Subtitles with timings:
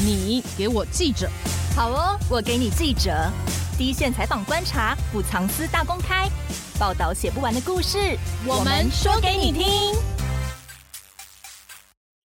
[0.00, 1.28] 你给我记者，
[1.74, 3.10] 好哦，我给你记者，
[3.76, 6.30] 第一线采访观察，不藏私大公开，
[6.78, 8.16] 报道写不完的故事，
[8.46, 9.66] 我们说给你听。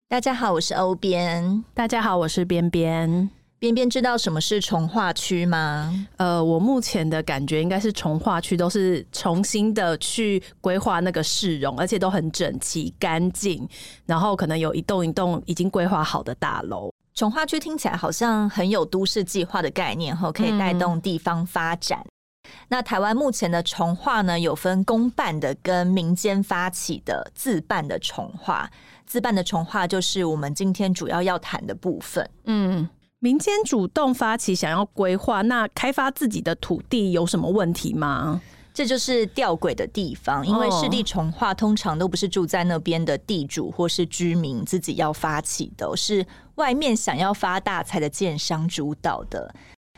[0.08, 1.66] 大家好，我是欧编。
[1.74, 3.28] 大家好，我是边边。
[3.58, 6.08] 边边知道什么是重化区吗？
[6.18, 13.68] 呃，我目前的感觉应该是重化区都是重新的去规划那个市容，而且都很整齐干净，
[14.06, 16.92] 然后可能有一栋一栋已经规划好的大楼。
[17.16, 22.00] 重化区听起来好像很有都市计划的概念，后可以带动地方发展。
[22.00, 28.70] 嗯、那台湾目前的重化呢，有分公办的跟民间发起的自办的重化。
[29.06, 32.30] 自办的重化就是我们今天主要要谈的部分。
[32.46, 32.90] 嗯。
[33.20, 38.42] 民间主动发起想要规划，那开发自己的土地有什么问题吗？
[38.74, 49.54] 这就是吊诡的地方，因为市地重化通常都不是住在那边的地主或是居民自己要发起的，是外面想要发大财的建商主导的。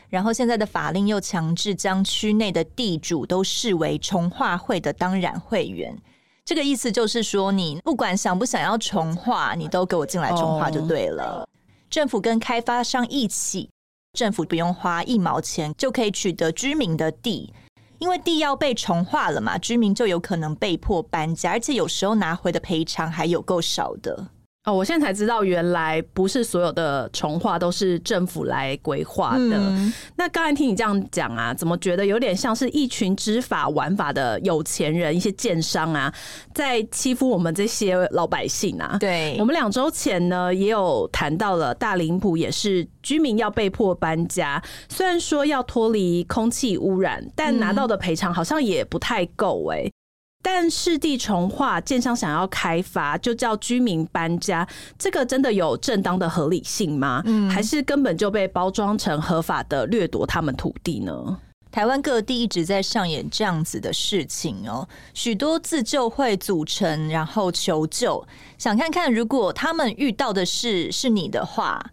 [0.08, 5.98] 然后现在的法令又强制将区内的地主都视为重化会的当然会员，
[6.44, 11.40] 这个意思就是说，你不管想不想要重化，你都给我进来重化就对了。
[11.40, 11.48] Oh.
[11.90, 13.68] 政府跟开发商一起，
[14.12, 17.52] 政府不用花一毛钱就可以取得居民的地，
[17.98, 24.28] 因为地要被重划了嘛，居民就有可能被迫搬家，而且有时候拿回的赔偿还有够少的。
[24.66, 29.56] 哦，我现在才知道，原来不是所有的重化都是政府来规划的。
[29.56, 36.12] 嗯、那刚才听你这样讲啊，怎么觉得有点像是一群知法玩法的有钱人、一些建商啊，
[36.52, 38.96] 在欺负我们这些老百姓啊？
[38.98, 49.92] 对，我们两周前呢也有谈到了大林埔，也是居民要被迫搬家，虽然说要脱离空气污染，但拿到的赔偿好像也不太够哎、欸。
[50.48, 54.64] 但市地重化，建商想要开发，就叫居民搬家，
[54.96, 57.20] 这个真的有正当的合理性吗？
[57.24, 61.36] 嗯，还是根本就被包装成合法的掠夺他们土地呢？
[61.72, 68.24] 台湾各地一直在上演这样子的事情哦，许多自救会组成，然后求救，
[68.56, 71.84] 想看看如果他们遇到的事是你的话。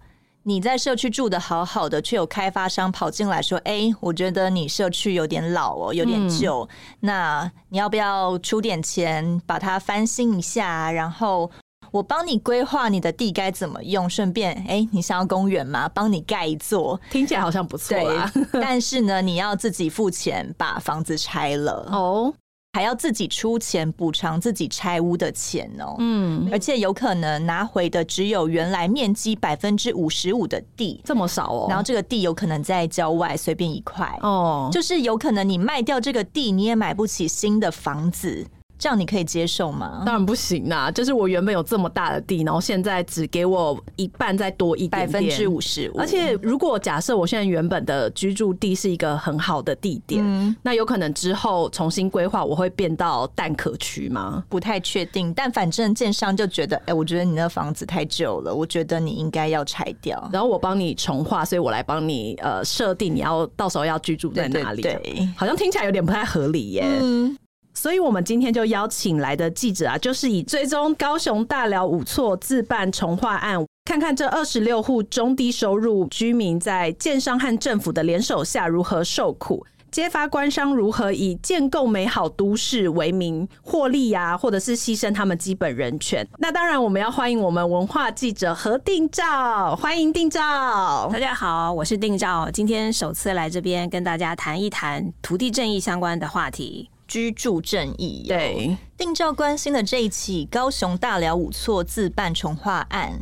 [0.45, 10.91] 你在社区住的好好的，却有开发商跑进来说：“哎，我觉得你社区有点老哦，有点旧，嗯、那你要不要出点钱把它翻新一下？
[10.91, 11.49] 然后
[11.91, 15.87] 我帮你规划你的地该怎么用，顺便哎，你想要公园吗？
[15.87, 18.29] 帮你盖一座，听起来好像不错啊。
[18.51, 22.33] 但是呢，你要自己付钱把房子拆了哦。”
[22.73, 31.67] 还要自己出钱补偿自己拆屋的钱哦，嗯，而且有可能拿回的只有原来面积百分之五十五的地，这么少哦。
[31.69, 38.47] 然后这个地有可能在郊外随便一块哦，就是有可能你卖掉这个地，你也买不起新的房子。
[38.77, 40.03] 这样你可以接受吗？
[40.05, 40.91] 当然不行啦！
[40.91, 45.97] 就是我原本有这么大的地，然后现在只给我一半，再多一点百分之五十五。
[45.97, 54.43] 而且如果假设我现在原本的居住地是一个很好的地点，嗯、那有可能之后重新规划，我会变到蛋壳区吗？
[54.49, 55.33] 不太确定。
[55.33, 60.29] 但反正建商就觉得，哎、欸，我觉得你那房子太旧了，我觉得你应该要拆掉。
[60.33, 64.81] 然后我帮你重画，所以我来帮你呃设定你要到时候要居住在哪里。
[64.81, 66.83] 对，好像听起来有点不太合理耶。
[67.01, 67.37] 嗯
[67.73, 86.25] 所以，我们今天就邀请来的记者啊，就是以追踪高雄大寮五厝自办重划案，看看这二十六户中低收入居民在建商和政府的联手下如何受苦，揭发官商如何以建构美好都市为名获利呀、或者是牺牲他们基本人权。
[86.37, 91.09] 那当然，我们要欢迎我们文化记者何定照，欢迎定照。
[91.11, 96.89] 大家好，我是定照，今天首次来这边跟大家谈一谈土地正义相关的话题。
[97.07, 103.19] 居住正义，对，定照关心的这一起高雄大寮五错自办重化案，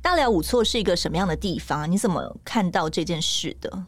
[0.00, 1.90] 大寮五错是一个什么样的地方？
[1.90, 3.84] 你怎么看到这件事的？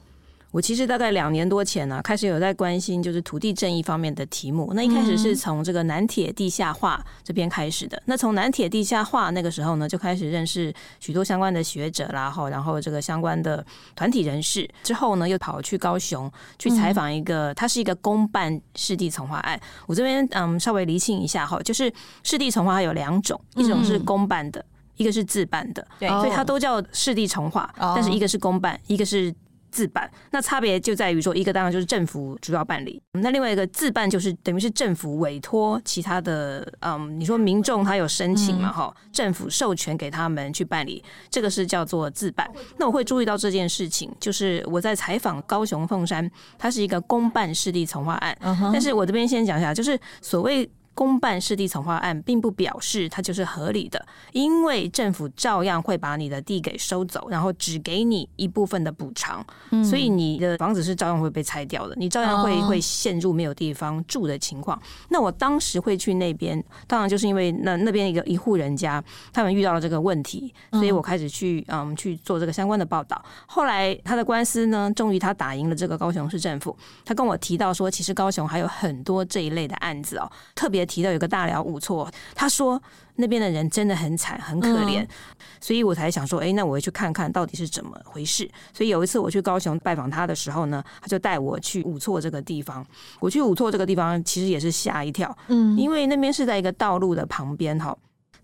[0.59, 4.73] 我其实大概两年多前呢、啊，开始有在关心就是土地正义方面的题目。
[4.75, 8.03] 那一开始是从这个南铁地下化这边开始的。
[8.07, 13.65] 那从南铁地下化那个时候呢，就开始认识许多相关的学者啦，后然后这个相关的
[13.95, 14.69] 团体人士。
[14.83, 16.29] 之后呢，又跑去高雄
[16.59, 19.61] 去采访一个，它是一个公办市地重划案。
[19.87, 21.93] 我这边嗯稍微厘清一下哈，就是
[22.25, 24.65] 市地重划有两种，一种是公办的，
[24.97, 25.87] 一个是自办的。
[26.01, 29.33] 对，所以它都叫市地重划，但是一个是公办，一个是。
[29.71, 42.49] 自办，那差别就在于说，一个当然就是政府主要办理，那另外一个自办就是等于是政府委托其他的，嗯，你说民众他有申请嘛，哈，政府授权给他们去办理，这个是叫做自办。
[42.79, 48.37] 那我会注意到这件事情，就是我在采访高雄凤山，它是一个公办市地从化案，
[48.73, 50.69] 但是我这边先讲一下，就是所谓。
[50.99, 64.77] 公办市地重划案，并不表示它就是合理的，因为政府照样会把你的地给收走，然后只给你一部分的补偿，嗯、所以你的房子是照样会被拆掉的，你照样会会陷入没有地方住的情况。
[65.11, 69.01] 那我当时会去那边，当然就是因为那那边一个一户人家
[69.33, 73.25] 他们遇到了这个问题，所以我开始去嗯去做这个相关的报道。
[73.47, 80.88] 后来他的官司呢，终于他打赢了这个高雄市政府，他跟我提到说，其实高雄还有很多这一类的案子哦，特别。
[80.89, 82.83] 提到有个大寮五错，他说
[83.15, 85.09] 那边的人真的很惨很可怜，嗯、
[85.61, 88.51] 所以我才想说，哎，那我要去看看到底是怎么回事。
[88.73, 92.85] 所以有一次我去高雄拜访他的时候呢，他就带我去五错这个地方。
[93.21, 97.97] 我去五错这个地方，其实也是吓一跳，嗯，因为那边是在一个道路的旁边哈。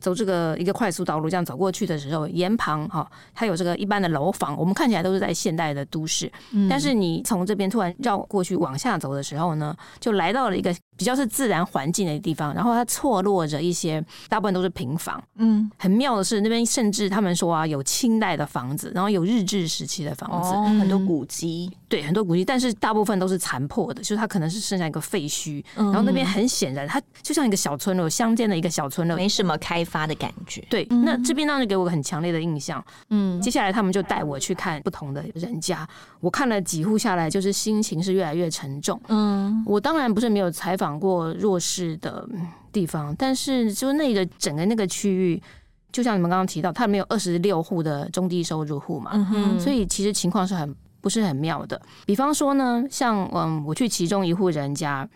[0.05, 6.31] 走这个一个快速道路，这样走过去的时候，沿旁哈，它有这个一般的楼房，我们看起来都是在现代的都市。
[6.53, 15.23] 嗯、但是你从这边突然绕过去往下走的时候呢，就来到了一个比较是自然环境的地方，然后它错落着一些，大部分都是平房。
[15.37, 25.65] 嗯，很妙的是那边甚至他们说啊，有清代的房子，然后有日治时期的房子，哦、很多古迹，对，很多古迹，但是大部分都是残破的，就是它可能是剩下一个废墟。
[25.75, 30.05] 嗯、然后那边很显然，它就像一个小村落，乡间的一个小村落，没什么开发。
[30.05, 32.85] 的感觉，对，那这边当时给我很强烈的印象。
[33.09, 35.89] 嗯，接下来他们就带我去看不同的人家，
[36.21, 39.01] 我看了几户下来，就是心情是越来越沉重。
[39.09, 42.29] 嗯，我当然不是没有采访过弱势的
[42.71, 45.43] 地方，但是就那个整个那个区域，
[45.91, 50.75] 就像你们刚刚提到，他没有二十六户的中低收入户嘛，嗯哼，所以其实情况是很
[51.05, 51.79] 不是很妙的。
[52.07, 55.07] 比方说呢，像嗯，我去其中一户人家，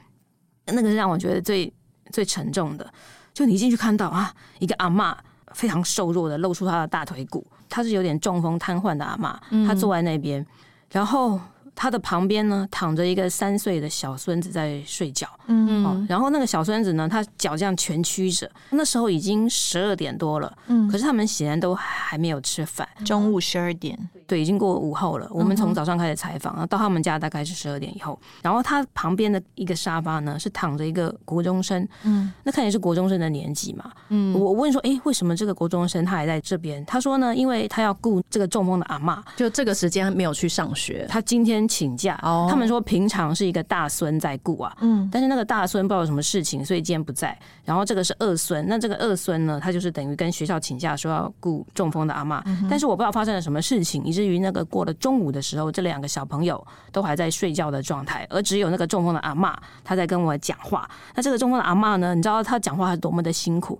[0.67, 1.73] 那个是让我觉得最
[2.13, 2.87] 最沉重的。
[3.33, 5.17] 就你进去看到啊，一个阿妈
[5.55, 10.47] 非常瘦弱的露出她的大腿骨，她是有点中风瘫痪的阿妈，她坐在那边，
[10.93, 11.41] 然后。
[11.81, 15.29] 他的旁边呢，躺着一个三岁的小孙子在睡觉。
[15.47, 18.51] 嗯，哦，然后那个小孙子呢，他脚这样蜷曲着。
[18.71, 22.87] 那时候已经十二点多了，嗯，可是他们显然都还没有吃饭。
[23.05, 23.97] 中午十二点，
[24.27, 25.29] 对，已经过午后了。
[25.31, 28.19] 我们从早上开始采访，然后到他们家大概是十二点以后。
[28.43, 31.87] 然后他旁边的一个沙发呢，是躺着一个国中生。
[32.03, 33.93] 嗯，那看起来是国中生的年纪嘛。
[34.09, 36.85] 嗯，我问说，哎，为什么这个国中生他还在这边？
[36.87, 41.07] 他说呢，因为他要顾这个中风的阿嬷，就这个时间没有去上学。
[41.09, 41.68] 他今天。
[41.69, 42.19] 请假，
[42.49, 47.39] 他们说平常是一个大孙在顾啊，嗯，但是那个大孙不知道有什么事情，所以今天不在。
[47.65, 59.55] 然后这个是二孙，那这个二孙呢，他就是等于跟学校请假说要顾中风的阿嬷，但是我不知道发生了什么事情，以至于那个过了中午的时候，这两个小朋友都还在睡觉的状态，而只有那个中风的阿妈
[59.85, 60.89] 他在跟我讲话。
[61.15, 63.79] 那这个中风的阿妈呢，你知道他讲话是多么的辛苦。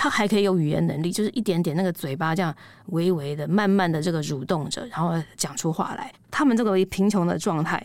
[0.00, 2.54] 他还可以有语言能力，就是一点点那个嘴巴这样
[2.86, 6.12] 微微的、慢慢的这个蠕动着，然后讲出话来。
[6.30, 7.84] 他们这个贫穷的状态，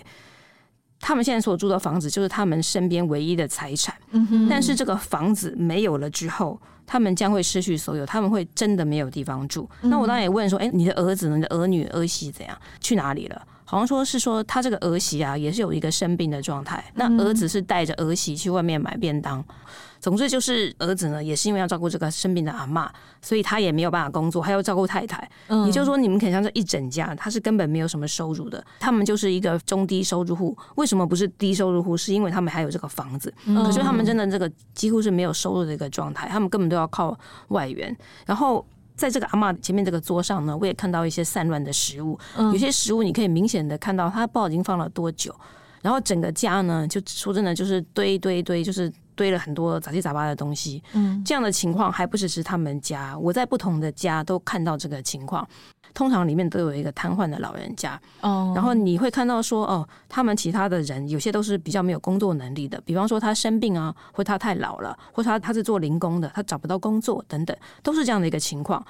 [0.99, 3.95] 他们现在所住的房子就是他们身边唯一的财产。
[4.11, 4.47] 嗯哼。
[4.47, 9.67] 但是这个房子没有了之后，他们将会失去所有，他们会真的没有地方住。
[9.81, 11.37] 那我当然也问说，哎，你的儿子呢？
[11.37, 12.55] 你的儿女、儿媳怎样？
[12.79, 13.41] 去哪里了？
[13.65, 16.83] 好像说是说他这个儿媳啊，也是有一个生病的状态。
[16.93, 19.43] 那儿子是带着儿媳去外面买便当。
[20.03, 22.89] 总之就是儿子呢，也是因为要照顾这个生病的阿嬷，
[23.21, 25.25] 所以他也没有办法工作，还要照顾太太。
[25.47, 28.61] 嗯，也就是说，你们可以像这一整家，他是根本没有什么收入的。
[28.81, 30.57] 他们就是一个中低收入户。
[30.75, 31.95] 为什么不是低收入户？
[31.95, 33.33] 是因为他们还有这个房子。
[33.45, 37.17] 可是他们真的这个几乎是没有收入的一个状态，他们根本都要靠
[37.47, 37.95] 外援。
[38.25, 38.65] 然后
[38.97, 45.33] 在这个阿嬷前面这个桌上呢，我也看到一些散乱的食物，有些食物你可以明显的看到它不知道已经放了多久。
[45.81, 48.91] 然后整个家呢，就说真的，就是堆堆堆，就是。
[49.15, 55.47] 堆了很多杂七杂八的东西，嗯，这样的情况还不只是他们家，我在不同的家都看到这个情况。
[55.93, 68.83] 通常里面都有一个瘫痪的老人家，哦，然后你会看到说，哦，他们其他的人有些都是比较没有工作能力的，比方说他生病啊，或他太老了，或他他是做零工的，他找不到工作等等，都是这样的一个情况。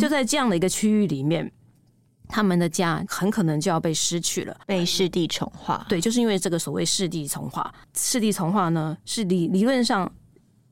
[0.00, 1.48] 就在这样的一个区域里面。
[2.28, 5.84] 他们的家很可能就要被失去了，被世地重化。
[5.88, 10.10] 对，就是因为这个所谓世地重化，世地重化呢是理理论上。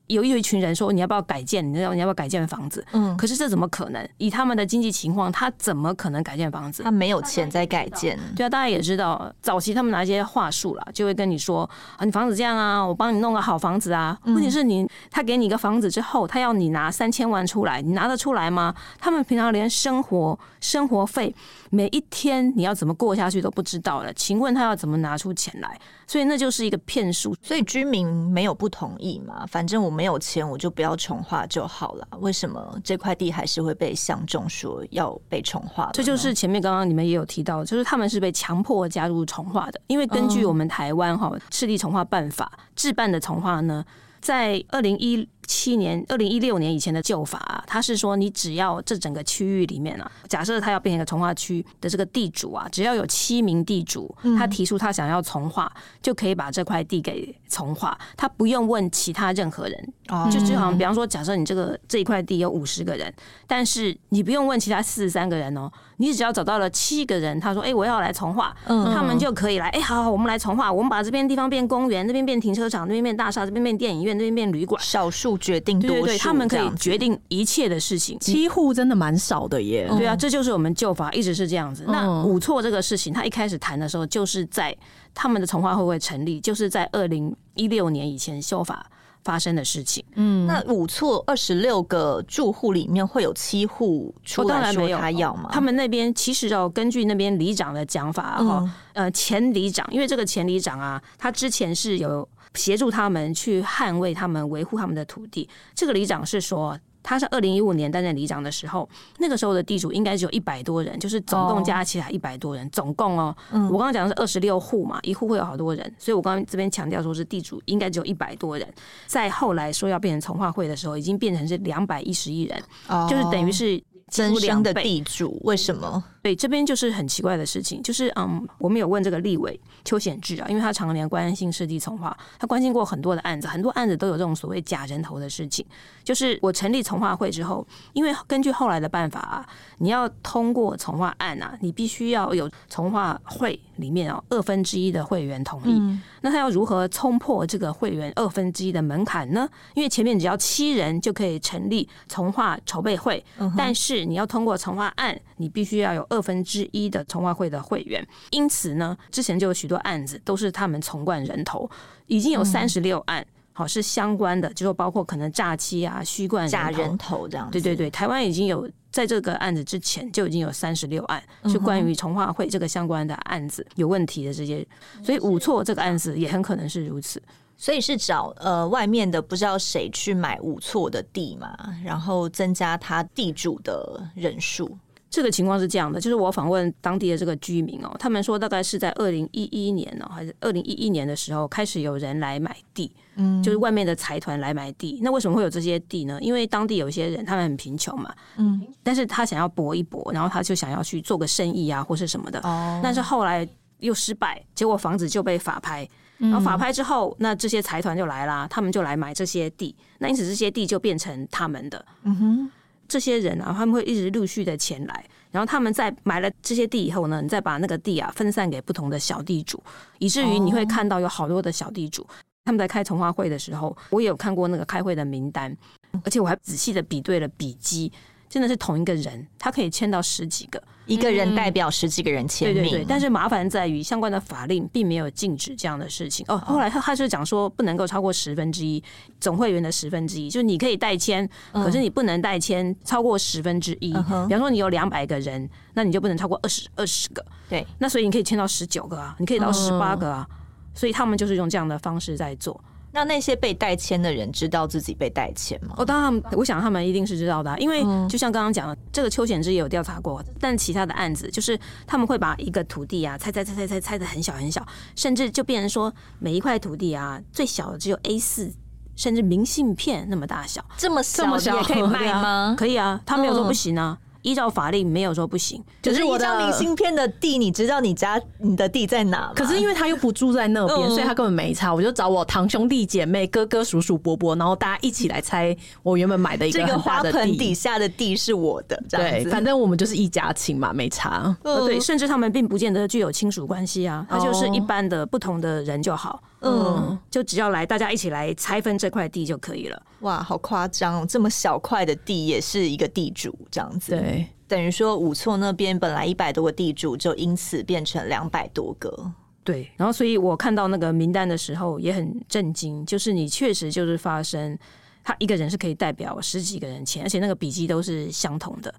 [0.07, 1.73] 有有一群人说，你要不要改建？
[1.73, 2.85] 你要你要不要改建房子？
[2.93, 4.07] 嗯，可是这怎么可能？
[4.17, 6.83] 以他们的经济情况，他怎么可能改建房子？
[6.83, 8.17] 他没有钱在改建。
[8.35, 14.17] 对啊，大家也知道，早期他们拿一些话术啦，就会跟你说啊，你房子这样啊，我帮你弄个好房子啊。
[14.23, 18.73] 问题是你他给你一个房子之后，他要你拿三千万出来，你拿得出来吗？
[18.99, 21.33] 他们平常连生活生活费
[21.69, 25.77] 每一天你要怎么过下去都不知道了，请问他要怎么拿出钱来？
[26.07, 27.35] 所以那就是一个骗术。
[27.41, 29.45] 所以居民没有不同意嘛？
[29.45, 32.07] 反正我没有钱，我就不要重划就好了。
[32.19, 35.89] 为什么这块地还是会被相中说要被重划？
[35.93, 39.81] 这就是前面刚刚你们也有提到，就是他们是被强迫加入重划的。
[39.87, 43.83] 因为根据我们台湾哈赤地重划办法，制办的重划呢。
[44.19, 59.93] 在二零一七年、二零一六年以前的旧法啊，他是说你只要这整个区域里面啊，假设他要变成一个从化区的这个地主啊，只要有七名地主，他提出他想要从化，就可以把这块地给从化，他不用问其他任何人。
[60.31, 63.13] 就就好像比方说，假设你这个这一块地有五十个人，
[63.45, 68.55] 但是你不用问其他四十三个人哦，你只要找到了七个人，他说：“哎，我要来从化。
[68.67, 69.67] 嗯。”他们就可以来。
[69.69, 75.36] 哎，好好，我们来从化，我们把这边地方变公园，那边变停车场，那边变大厦，这边变电影院，那边变旅馆，少数。
[75.37, 79.87] 决定多数，对对，他们可以决定一切的事情，七户真的蛮少的耶。
[79.97, 81.85] 对啊，这就是我们旧法一直是这样子。
[81.87, 84.75] 那五错这个事情，他一开始谈的时候，就是在
[85.13, 88.85] 他们的从化会不会成立，就是在二零一六年以前修法
[89.23, 90.03] 发生的事情。
[90.15, 95.49] 嗯，那五错二十六个住户里面会有七户出来说他要吗？
[95.51, 102.27] 他们那边其实哦，根据那边里长的讲法哈，呃，前里长，因为这个前里长啊，他之前是有。
[102.57, 105.47] 协助他们去捍卫他们、维护他们的土地。
[105.73, 113.33] 这个里长是说，他是二零一五年担任里长的时候，那个时候的地主应该只有一百多人，就是总共加起来一百多人，总共哦。
[113.51, 118.67] 我刚刚讲的是二十六户嘛，一户会有好多人，所以我刚刚这边强调说是地主应该只有一百多人。
[119.05, 122.61] 在后来说要变成从化会的时候，已经变成是两百一十一人，
[123.09, 123.81] 就是等于是。
[124.09, 126.01] 增生的地主为什么？
[126.27, 135.65] 对，这边就是很奇怪的事情，就是嗯，我们有问这个立委邱显志啊，因为他常年关心湿地从化，他关心过很多的案子，很多案子都有这种所谓假人头的事情。
[136.03, 145.77] 就是我成立从化会之后，因为根据后来的办法啊，你要通过从化案啊，你必须要有从化会里面哦二分之一的会员同意。
[145.79, 149.47] 嗯、那他要如何冲破这个会员二分之一的门槛呢？
[149.75, 158.05] 因为前面只要七人就可以成立从化筹备会，嗯、但是你要通过从化案，你必须要有二分之一的从化会的会员。
[158.31, 161.69] 因此呢，之前就有许多案子都是他们从灌人头，
[162.07, 167.49] 已经有三十六案，好、嗯、是相关的，就是包括可能诈欺啊、虚冠假人头这样。
[167.51, 174.65] 对对对，台湾已经有在这个案子之前就已经有三十六案是关于从化会这个相关的案子有问题的这些，
[175.03, 177.21] 所以五错这个案子也很可能是如此。
[177.59, 184.77] 所以是找呃外面的不知道谁去买五错的地嘛，然后增加他地主的人数。
[185.09, 194.99] 这个情况是这样的，就是我访问当地的这个居民哦，他们说大概是在二零一一年哦，还是二零一一年的时候开始有人来买地，嗯，就是外面的财团来买地。
[195.01, 196.17] 那为什么会有这些地呢？
[196.21, 202.39] 因为当地有些人他们很贫穷嘛，嗯，但是他想要搏一搏，然后他就想要去做个生意啊，或是什么的。
[202.41, 203.47] 哦，但是后来
[203.79, 205.87] 又失败，结果房子就被法拍。
[206.19, 211.85] 然后法拍之后，那这些财团就来啦，他们就来买这些地，那因此这些地就变成他们的。
[212.01, 212.51] 嗯哼，
[212.87, 219.61] 这些人啊，他们会一直陆续的前来，然后他们在买了这些地以后呢，你再把那个地啊分散给不同的小地主，
[219.99, 222.05] 以至于你会看到有好多的小地主，
[222.45, 225.55] 他们在开从化会的时候，我也有看过那个开会的名单，
[226.03, 227.91] 而且我还仔细的比对了笔迹。
[228.29, 232.63] 真的是同一个人，他可以签到十几个，一个人代表十几个人签名。
[232.63, 236.25] 对对对，但是麻烦在于相关的法令并没有禁止这样的事情。
[236.27, 238.83] 哦，后来他他是讲说不能够超过十分之一
[239.19, 243.93] 总会员的十分之一，就是你可以代签，可是你不能代签超过十分之一。
[243.93, 247.25] 比方说你有两百个人，那你就不能超过二十二十个。
[247.49, 250.27] 对，那所以你可以签到十九个啊，你可以到十八个啊，
[250.73, 252.61] 所以他们就是用这样的方式在做。
[252.97, 255.75] 那那些被代签的人知道自己被代签吗？
[255.77, 268.51] 哦，当然，我想他们一定是知道的，因为就像刚刚讲的，这个邱显之也有调查过，但其他的案子就是他们会把一个土地啊拆拆拆拆拆拆的很小很小，甚至就变成说每一块土地啊最小的只有 A 四，
[268.95, 272.55] 甚至明信片那么大小，这么小也可以卖吗？
[272.57, 273.95] 可以啊，他没有说不行啊。
[274.27, 279.31] 依照法令没有说不行，可是一张明信片的地，你知道你家你的地在哪吗？
[279.33, 281.73] 可是因为他又不住在那边，所以他根本没差。
[281.73, 288.83] 我就找我堂兄弟姐妹、哥哥叔叔伯伯，然后大家一起来猜我原本买的一个的，这个花盆底下的地是我的。
[288.89, 291.33] 对，反正我们就是一家亲嘛，没差。
[291.41, 296.21] 对，甚至他们并不见得具有亲属关系啊，他就是一般的不同的人就好。
[296.41, 299.83] 嗯，就只要来，大家一起来拆分这块地就可以了。
[300.01, 301.05] 哇，好夸张哦！
[301.09, 303.91] 这么小块的地也是一个地主这样子。
[303.91, 309.11] 对，等于说五错那边本来一百多个地主，就因此变成两百多个。
[309.43, 314.55] 对，然后所以我看到那个名单的时候也很震惊，就是你确实就是发生，
[315.03, 318.71] 他一个人是可以代表十几个人签，而且那个笔记都是相同的。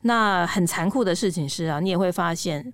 [0.00, 2.72] 那很残酷的事情是啊，你也会发现。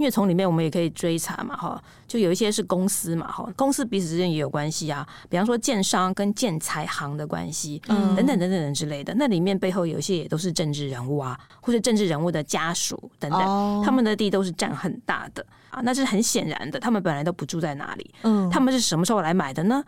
[0.00, 1.78] 因为从里面我们也可以追查嘛，哈，
[2.08, 19.84] 就有一些是公司嘛，哈，公司彼此之间也有关系啊，比方说建商跟建材行的关系，嗯，等等等等等之类的，那里面背后有一些也都是政治人物啊，或者政治人物的家属等等，他们的地都是占很大的啊，那是很显然的，他们本来都不住在哪里，嗯，他们是什么时候来买的呢？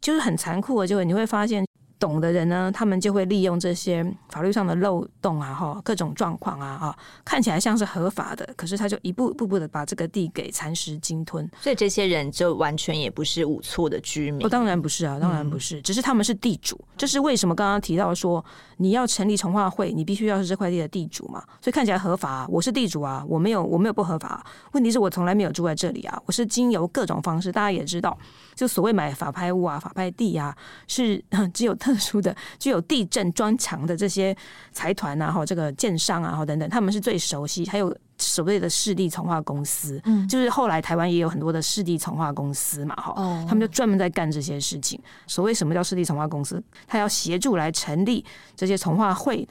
[0.00, 1.62] 就是很残酷的，就你会发现。
[1.98, 11.48] 懂的人呢，他们就会利用这些法律上的漏洞啊，哈，各种状况啊，哈，看起来像是合法的，可是他就一步一步步的把这个地给蚕食鲸吞。
[11.60, 14.46] 所以这些人就完全也不是五错的居民。
[14.46, 16.78] 哦，当然不是啊，当然不是，嗯、只是他们是地主。
[16.96, 17.54] 这是为什么？
[17.54, 18.44] 刚刚提到说，
[18.76, 21.42] 你要成立重化会，你必须要是这块地的地主嘛。
[21.62, 24.46] 所以看起来合法啊，我是地主啊，我没有我没有不合法啊。
[24.72, 28.16] 问题是我从来没有住在这里啊，我是经由各种方式，大家也知道。
[28.56, 30.56] 就所谓买法拍屋啊、法拍地啊，
[30.88, 31.22] 是
[31.52, 34.34] 只有特殊的、具有地震专长的这些
[34.72, 37.66] 财团啊，哈，这个建商啊，哈等等，他们是最熟悉。
[37.66, 43.14] 还有所谓的市地从化公司，嗯，就是后来台湾也有很多的市地从化公司嘛，哈，
[43.46, 44.98] 他们就专门在干这些事情。
[45.26, 46.62] 所谓什么叫市地从化公司？
[46.86, 48.24] 他要协助来成立
[48.56, 49.46] 这些从化会，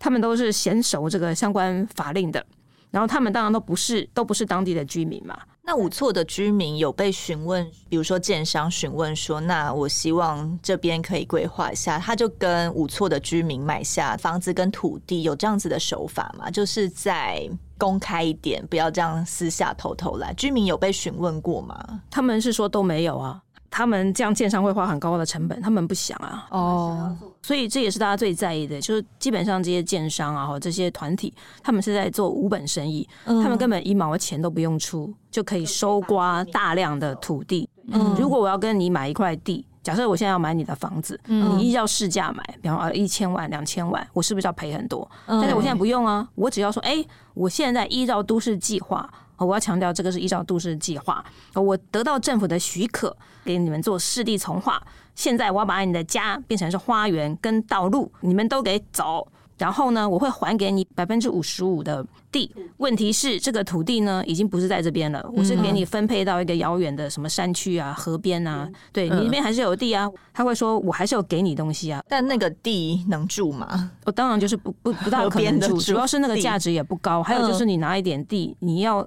[0.00, 2.44] 他们都是娴熟这个相关法令的。
[2.90, 5.38] 然后他们当然都不是都不是当地的居民嘛。
[5.62, 16.50] 那五厝的居民有被询问，比如说建商询问说，那我希望这边可以规划一下，他就跟五厝的居民买下房子跟土地，有这样子的手法吗？
[16.50, 20.32] 就是在公开一点，不要这样私下偷偷来。
[20.32, 22.00] 居民有被询问过吗？
[22.10, 23.42] 他们是说都没有啊。
[23.70, 26.46] 他们这样建商会花很高的成本，他们不想啊。
[26.50, 31.32] 哦，所以这也是大家最在意的，就是基本上这些建商啊，或这些团体，
[31.62, 37.68] 他们是在做无本生意，嗯、他们根本一毛钱都不用出，就可以收刮大量的土地。
[37.88, 45.08] 嗯，如果我要跟你买一块地，假设我现在要买你的房子，嗯、你依照市价买，比方说一千万、两千万，我是不是要赔很多？
[45.26, 49.08] 嗯、但是我现在不用啊，我只要说，哎、欸，我现在依照都市计划。
[49.38, 54.82] 我要强调，这个是依照都市计划，我得到政府的许可，给你们做湿地从化。
[55.14, 59.26] 现在我要把你的家变成是花园跟道路，你们都给走。
[59.56, 62.48] 然后呢，我会还给你百分之五十五的地。
[62.76, 68.70] 问题是，这个土地呢，已经不是在这边了，我是给你分配到一个遥远的什么山区啊、河边啊。
[68.92, 70.08] 对，你那边还是有地啊。
[70.32, 72.00] 他会说，我还是有给你东西啊。
[72.08, 73.90] 但那个地能住吗？
[74.04, 77.20] 我当然就是不不不大可能住，主要是那个价值也不高。
[77.20, 79.04] 还有就是你拿一点地，你要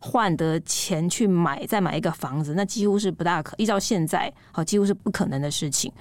[0.00, 3.54] 换得钱去买，再买一个房子，那几乎是不大可。
[3.58, 5.92] 依照现在，好，几乎是不可能的事情。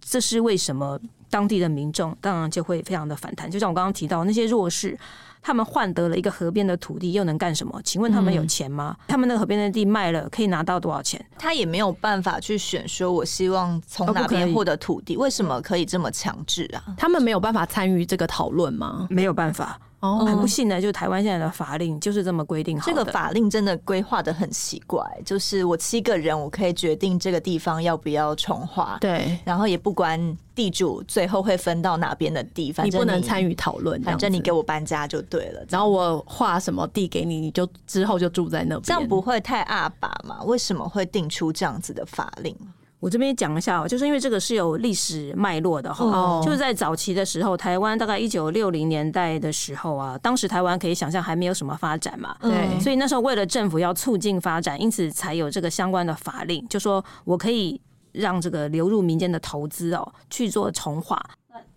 [0.00, 0.98] 这是为什么？
[1.28, 4.96] 当地的民众当然就会非常的反弹，就像我刚刚提到那些弱势，
[5.42, 7.78] 他们换得了一个河边的土地，又能干什么？
[7.82, 8.96] 请问他们有钱吗？
[9.00, 11.22] 嗯、他们那个河边的地卖了可以拿到多少钱？
[11.36, 15.16] 他也没有办法去选，说我希望从哪边获得土地？
[15.16, 16.94] 为什么可以这么强制啊？
[16.96, 19.08] 他们没有办法参与这个讨论吗？
[19.10, 19.80] 没有办法。
[20.00, 22.78] 哦，很不幸的，就是台湾现在的法令就是这么规定。
[22.80, 35.64] 这个法令真的规划的很奇怪，就是我七个人，我可以决定这个地方要不要重划，对，然后也不管地主最后会分到哪边的地，反正你不能参与讨论，反正你给我搬家就对了。
[35.70, 40.42] 然后我划什么地给你，你就之后就住在那边，这样不会太阿爸嘛？
[40.44, 42.54] 为什么会定出这样子的法令？
[42.98, 57.80] 我这边讲一下哦，就是因为这个是有历史脉络的哈，就是在早期的时候，台湾大概一九六零年代的时候啊，当时台湾可以想象还没有什么发展嘛，对，所以那时候为了政府要促进发展，因此才有这个相关的法令，就说我可以
[58.12, 61.22] 让这个流入民间的投资哦去做重划。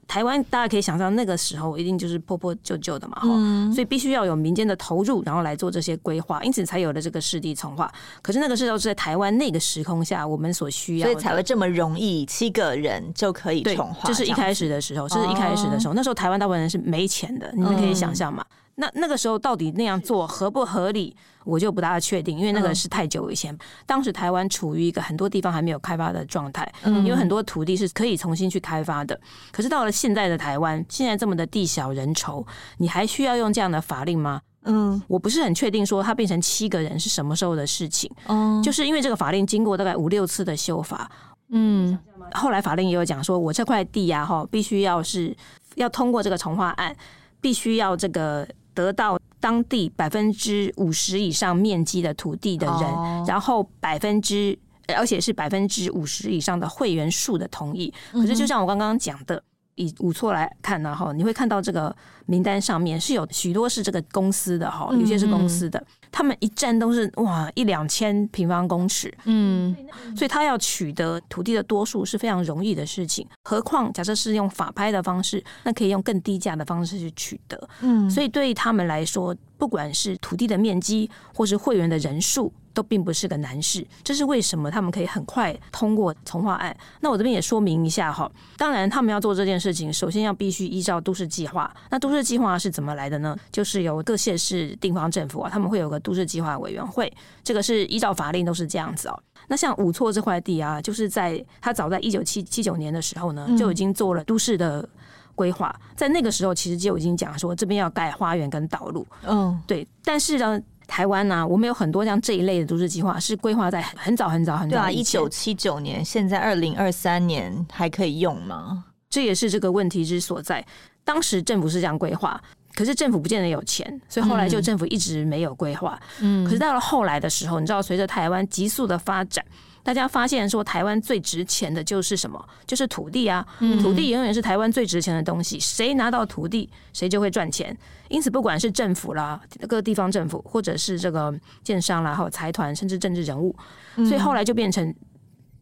[0.09, 7.89] 台湾大家可以想象，那个时候一定就是破破旧旧的嘛，哈、嗯，所以必须要有民间的投入，然后来做这些规划，因此才有了这个湿地重化。
[8.23, 14.01] 可是那个时候是在台湾那个时空下，我们所需要，所以才会这么容易，七个人就可以重划。
[14.07, 18.43] 这是一开始的时候，这是一开始的时候，那时候台湾大部分人是没钱的，你们可以想象嘛。
[18.79, 21.13] 那那个时候到底那样做合不合理，
[21.43, 23.55] 我就不大确定，因为那个是太久以前。
[23.85, 29.19] 当时台湾处于一个很多地方还没有开发的状态，因为很多土地是可以重新去开发的。
[29.51, 32.45] 可是到了现在的台湾，现在这么的地小人稠，
[32.77, 34.41] 你还需要用这样的法令吗？
[34.63, 38.09] 嗯，我不是很确定说它变成七个人是什么时候的事情。
[38.27, 41.11] 嗯，就是因为这个法令经过大概五六次的修法，
[41.49, 41.99] 嗯，
[42.31, 45.35] 后来法令也有讲说，我这块地呀，哈，必须要是
[45.75, 46.95] 要通过这个重化案，
[47.41, 48.47] 必须要这个。
[48.79, 53.29] 得到当地百分之五十以上面积的土地的人，oh.
[53.29, 54.57] 然后百分之，
[54.95, 57.93] 而且是百分之五十以上的会员数的同意。
[58.13, 59.43] 可是，就像我刚刚讲的。
[59.79, 69.73] 以五错来看呢，哈，你会看到这个名单上面是有许多是这个公司的哈，有些是公司的，他们一站都是哇一两千平方公尺，嗯，
[70.17, 83.85] 所以他要取得土地的多数是非常容易的事情，何况假设是用法拍的方式，那可以用更低价的方式去取得，嗯，所以对于他们来说，不管是土地的面积或是会员的人数，都并不是个难事。
[84.03, 86.75] 这是为什么他们可以很快通过从化案？
[87.01, 88.29] 那我这边也说明一下哈。
[88.57, 91.73] 当然，他们要做这件事情，首先要必须依照都市计划。
[91.89, 93.35] 那都市计划是怎么来的呢？
[93.51, 97.11] 就是由各县市地方政府啊，他们会有个都市计划委员会，
[97.43, 99.19] 这个是依照法令都是这样子哦。
[99.47, 104.87] 那像五错这块地啊，就是在他早在一九七七九年的时候呢，就已经做了都市的
[105.33, 109.07] 规划，在那个时候其实就已经讲说这边要盖花园跟道路。
[109.25, 109.87] 嗯，对。
[110.03, 114.75] 但是呢，台湾呐、啊，我们有很多像这一类的都市计划是规划在很早很早很早。
[114.75, 118.83] 对啊，一九七九年，现在二零二三年还可以用吗？
[119.09, 120.65] 这也是这个问题之所在。
[121.03, 122.41] 当时政府是这样规划。
[122.75, 125.99] 可是政府不见得有钱，所以后来就政府一直没有规划。
[126.21, 129.43] 嗯，可是到了后来的时候，你知道，随着台湾急速的发展，
[129.89, 132.39] 大家发现说，台湾最值钱的就是什么？
[132.67, 133.43] 就是土地啊！
[133.81, 137.75] 土地永远是台湾最值钱的东西，谁拿到土地，谁就会赚钱。
[138.07, 143.55] 因此，不管是政府啦，各个地方政府，或者是这个建商啦，还有财团，甚至政治人物，
[143.95, 144.93] 所以后来就变成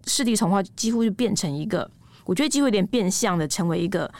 [0.08, 1.90] 市地重化，几乎就变成一个，
[2.26, 4.12] 我觉得几乎有点变相的成为一个。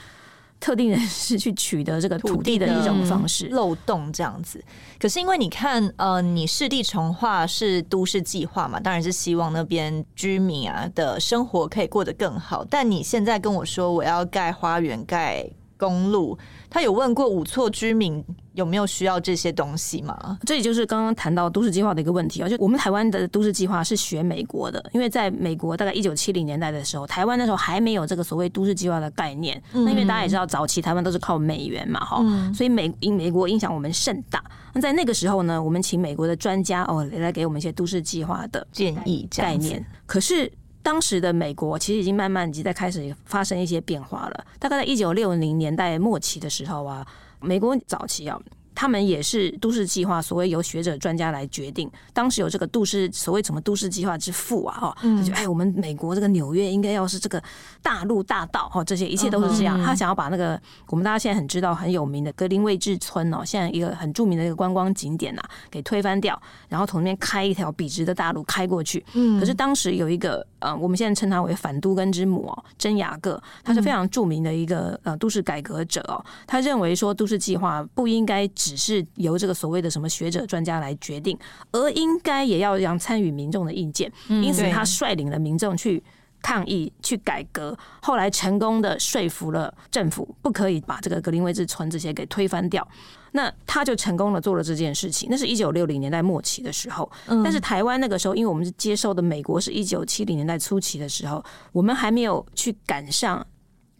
[0.60, 4.62] 特定人士去取得这个土地的一种方式，漏洞这样子。
[4.98, 12.64] 可是因为你看，呃，你湿地重化是都市计划嘛，当然是希望那边居民啊的生活可以过得更好。
[12.68, 16.38] 但你现在跟我说我要盖花园、盖公路。
[16.70, 20.38] 他有问过五错居民有没有需要这些东西吗？
[20.44, 29.60] 这也就是刚刚谈到都市计划的一个问题啊，就我们台湾的都市计划是学美国的，因为在美国大概一九七零年代的时候，台湾那时候还没有这个所谓都市计划的概念。
[29.72, 34.42] 那因为大家也知道，早期台湾都是靠美元嘛，哈，所以美因美国影响我们甚大。
[34.74, 39.84] 那在那个时候呢，我们请美国的专家哦来给我们一些都市计划的建议概念。
[40.04, 40.50] 可是。
[40.88, 44.46] 当时的美国其实已经慢慢已经在开始发生一些变化了。
[44.58, 47.06] 大概在一九六零年代末期的时候啊，
[47.42, 48.40] 美国早期啊。
[48.78, 51.90] 他们也是都市计划，所谓由学者专家来决定。
[52.12, 57.42] 当时有这个都市所谓什么都市计划之父啊，哈，他就哎，我们美国这个纽约应该要是这个
[57.82, 59.82] 大陆大道，哈，这些一切都是这样。
[59.82, 60.60] 他想要把那个
[60.90, 69.04] 我们大家现在很知道很有名的格林威治村哦，现在一个很著名的一个观光景点呐，给推翻掉，然后从那边开一条笔直的大路开过去。
[69.40, 78.48] 可是当时有一个呃，我们现在称他为反都根之母哦，真雅各，他是非常著名的一个呃都市改革者哦，他认为说都市计划不应该。
[78.67, 81.38] 只是由这个所谓的什么学者专家来决定，
[81.72, 84.10] 而应该也要让参与民众的意见。
[84.28, 86.02] 因此，他率领了民众去
[86.40, 92.86] 抗议、去改革，后来成功的说服了政府，不可以把这个格林威治村这些给推翻掉。
[93.32, 95.28] 那他就成功的做了这件事情。
[95.30, 103.46] 那是一九六零年代末期的时候，但是台湾那个时候，因为我们是接受的美国是一九七零年代初期的时候，我们还没有去赶上。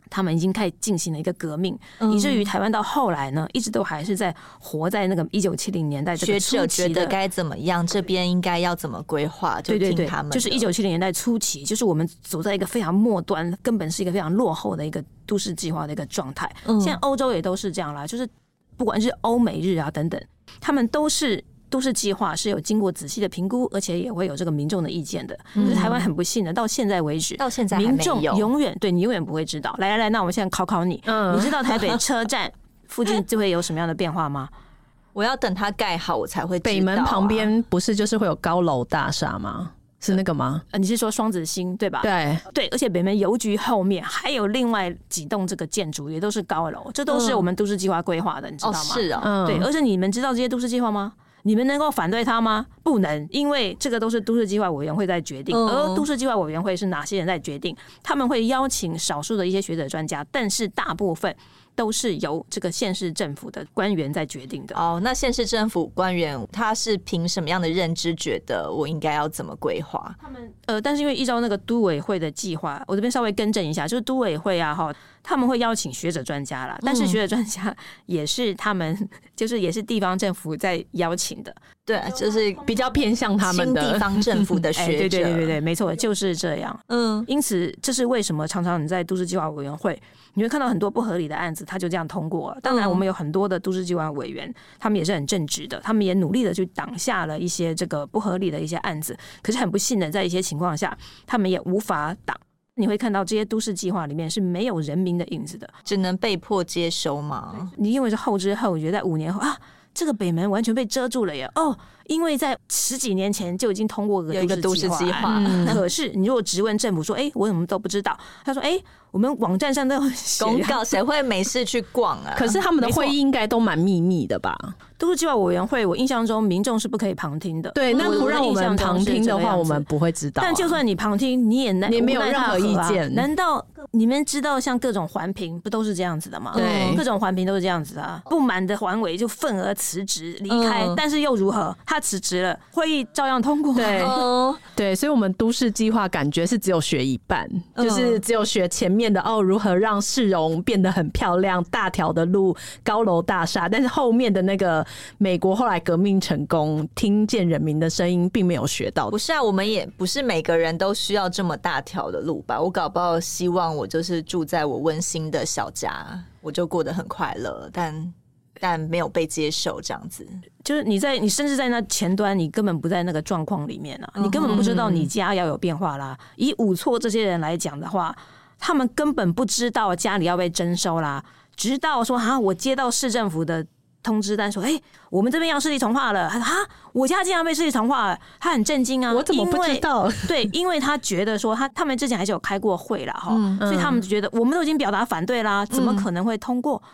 [0.09, 1.79] 他们已经开始进行了一个革命，
[2.13, 6.63] 以至于台湾到后来呢，一直都还是在活在那个一九七零年代这个初期的。
[6.63, 9.61] 学者觉得该怎么样，这边应该要怎么规划？
[9.63, 10.31] 就听他们。
[10.31, 16.51] 就是一九七零年代初期，就是我们走在一个非常末端，根本是一个非常落后的一个都市计划的一个状态。
[16.65, 18.29] 现在欧洲也都是这样啦，就是
[18.77, 20.21] 不管是欧美日啊等等，
[20.61, 21.43] 他们都是。
[21.71, 25.39] 都市计划是有经过仔细的评估，而且也会有这个民众的意见的。
[25.55, 29.75] 就是台湾很不幸的，到现在为止，到现在民众永远对你永远不会知道。
[29.79, 31.03] 来来来，那我们现在考考你，
[31.35, 32.51] 你知道台北车站
[32.89, 34.49] 附近就会有什么样的变化吗？
[35.13, 36.71] 我要等它盖好，我才会知道。
[36.71, 39.73] 北门旁边不是就是会有高楼大厦吗？
[40.01, 40.63] 是那个吗？
[40.75, 42.01] 你是说双子星对吧？
[42.03, 48.79] 对对，而且北门邮局后面还有另外几栋这个建筑，也都是高楼，这都是我们都市计划规划的，你知道吗？
[48.79, 51.13] 是啊，对，而且你们知道这些都市计划吗？
[51.43, 52.67] 你们能够反对他吗？
[52.83, 57.77] 不能，因为这个都是都市计划委员会在决定，而都市计划委员会是哪些人在决定？
[58.03, 61.35] 他们会邀请少数的一些学者专家，但是大部分。
[61.79, 64.77] 都是由这个县市政府的官员在决定的。
[64.77, 70.13] 哦，那县市政府官员他是凭什么样的认知觉得我应该要怎么规划？
[70.21, 77.73] 他们呃，但是因为依照那个都委会的计划，我这边稍微更正一下，就是都委会啊，哈，他们会邀请学者专家啦，但是学者专家
[78.07, 81.55] 也是他们，就是也是地方政府在邀请的。
[81.85, 84.99] 对，就是比较偏向他们的 地方政府的学者。
[84.99, 86.79] 对对对对对，没错，就是这样。
[86.89, 89.97] 嗯，因此这是为什么常常你在都市计划委员会。
[90.39, 92.61] 你会看到很多不合理的案子，他就这样通过了。
[92.63, 99.19] 当然，我们有很多的都市计划委员，他们也是很正直的，他们也努力的去挡下了一些这个不合理的一些案子。
[99.43, 100.97] 可是很不幸的，在一些情况下，
[101.27, 102.37] 他们也无法挡。
[102.77, 107.69] 你会看到这些都市计划里面是没有人民的影子的，只能被迫接收嘛？
[107.77, 109.59] 你因为是后知后觉，在五年后啊。
[109.95, 111.51] 这个北门完全被遮住了耶！
[111.57, 111.77] 哦，
[112.09, 115.41] 因为在十几年前就已经通过有一个都市计划。
[115.73, 118.79] 可是你如果直问政府说：“哎，我怎么都不知道？”他说：“哎，
[119.11, 120.01] 我们网站上都有
[120.41, 122.35] 公告，谁会没事去逛啊？
[122.37, 124.57] 可是他们的会议应该都蛮秘密的吧？
[124.97, 127.71] 都市计划委员会，我印象中民众是不可以旁听的。
[127.71, 130.45] 对，那不让我们旁听的话，我们不会知道、啊。
[130.45, 133.15] 但就算你旁听，你也难，你没有任何意见。
[133.15, 136.51] 难道你们知道，像各种环评不都是这样子的吗？
[136.57, 138.21] 对，各种环评都是这样子的、啊。
[138.29, 141.77] 不满的环委就愤而辞职离开、嗯，但是又如何？
[141.87, 143.73] 他辞职了，会议照样通过。
[143.75, 144.03] 对，
[144.75, 154.85] 对，所以，我们都市计划感觉是只有学一半，就是只有学前面的哦，如何让市容变得很漂亮，大条的路，高楼大厦，但是后面的那个
[155.19, 155.69] 美国后。
[155.69, 159.11] 后来革命成功，听见人民的声音，并没有学到。
[159.11, 162.59] 不是啊，我们也不是每个人都需要这么大条的路吧？
[162.59, 167.69] 我搞不好希望我就是住在我温馨的小家，我就过得很快乐。
[167.71, 168.15] 但
[168.61, 170.27] 但没有被接受，这样子
[170.65, 176.19] 就是你在你甚至在那前端，你根本不在那个状况里面啊，你根本不知道你家要有变化啦。
[176.37, 178.15] 以五错这些人来讲的话，
[178.59, 181.25] 他们根本不知道家里要被征收啦，
[181.57, 183.67] 直到说啊，我接到市政府的。
[184.01, 186.55] 通知单说：“哎、欸，我们这边要市地重划了。”他说：“哈，
[186.93, 189.13] 我家竟然被市地重划了。”他很震惊啊！
[189.13, 190.09] 我怎么不知道？
[190.29, 196.81] 对，因为他觉得说他他们之前还是有开过会了哈、嗯，所以他们觉得我们都已经表达反对啦，怎么可能会通过？
[196.85, 196.89] 嗯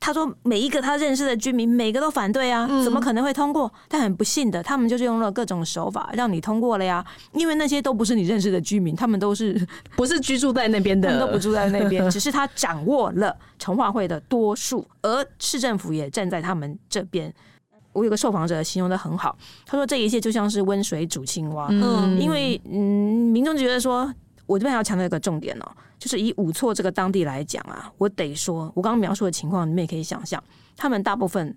[0.00, 3.70] 他说：“每一个他认识的居民，每个都反对啊，怎么可能会通过？
[3.88, 7.04] 但很不幸的，他们就是用了各种手法让你通过了呀。
[7.32, 9.60] 因为那些都不是你认识的居民，他们都是
[9.96, 17.32] 不是居住在那边的，他们都不住在那边， 只是他掌握了重化会的多数，而市政府也站在他们这边。
[17.92, 22.78] 我有个受访者形容的很好，他说这一切就像是温水煮青蛙，嗯，因为嗯，
[23.32, 24.10] 民众觉得说。”
[24.48, 30.42] 我这边要强调一个重点哦，就是以五错这个当地来讲啊，我得说，我刚刚描述的情况，你们也可以想象，
[30.74, 31.54] 他们大部分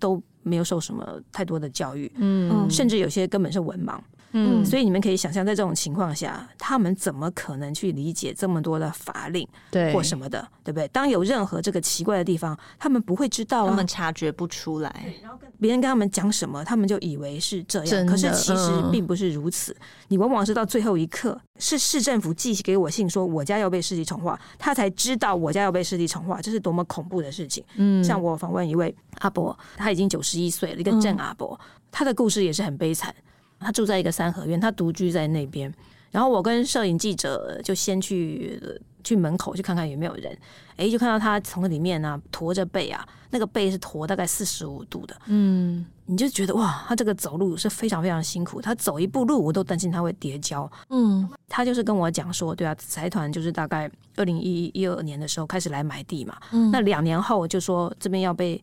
[0.00, 3.98] 都没有受什么太多的教育，嗯，甚至有些根本是文盲。
[4.36, 10.88] 嗯，所以你们可以想象，在这种情况下，他们怎么可能去理解这么多的法令，对或什么的，对不对？
[10.88, 15.14] 当有任何这个奇怪的地方，他们不会知道啊，他们察觉不出来。
[15.22, 19.72] 然后跟别人跟他们讲什么，他们就以为是这样，可是其实并不是如此。
[19.72, 19.84] 嗯。
[20.08, 27.64] 你往往是到最后一刻，是市政府寄给我信说我家要被市地重化，他才知道我家要被市地重化，这是多么恐怖的事情。
[27.76, 33.14] 嗯，像我访问一位阿伯，他已经九十一岁了，一个郑阿伯，嗯，他的故事也是很悲惨。
[33.60, 35.72] 他住在一个三合院，他独居在那边。
[36.10, 38.60] 然后我跟摄影记者就先去
[39.02, 40.36] 去门口去看看有没有人。
[40.76, 45.16] 哎，就看到他从里面呢驼着背啊，那个背是驼大概四十五度的。
[45.26, 48.60] 嗯，你就觉得哇，他这个走路是非常非常辛苦。
[48.60, 50.70] 他走一步路，我都担心他会跌跤。
[50.90, 56.36] 嗯，他就是跟我讲说，对啊，财团就是大概二零一一二年的时候开始来买地嘛。
[56.52, 58.60] 嗯，那两年后就说这边要被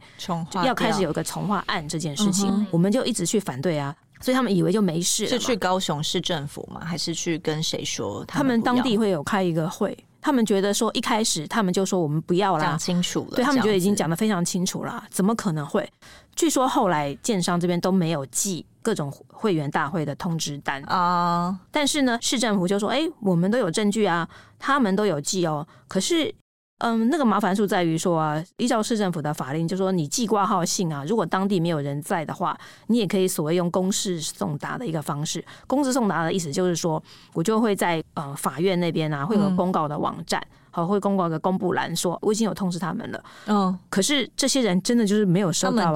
[0.66, 3.94] 要开始有一个重化案这件事情，嗯，我们就一直去反对啊。
[4.22, 5.30] 所以他们以为就没事了。
[5.30, 6.82] 是去高雄市政府吗？
[6.84, 8.40] 还是去跟谁说他？
[8.40, 13.36] 他们当地会有开一个会，他们觉得说一开始他们就说我们不要啦，讲清楚了。
[13.36, 15.90] 对，他们觉得已经讲得非常清楚了，怎么可能会？
[16.36, 21.60] 据说后来建商这边都没有寄各种会员大会的通知单啊。
[21.72, 26.34] 但是呢，市政府就说：“哎，我们都有证据啊，他们都有寄哦。”可是。
[26.84, 35.46] 嗯，那个麻烦处在于说啊，依照市政府的法令，就说你寄挂号信啊，如果当地没有人在的话，你也可以所谓用公事送达的一个方式。
[35.68, 37.02] 公事送达的意思就是说，
[37.34, 40.42] 我就会在呃法院那边啊，会有公告的网站，
[40.72, 43.24] 好、嗯，会公告个公布栏，说我已经有通知他们了。
[43.46, 45.96] 嗯，可是这些人真的就是没有收到啊。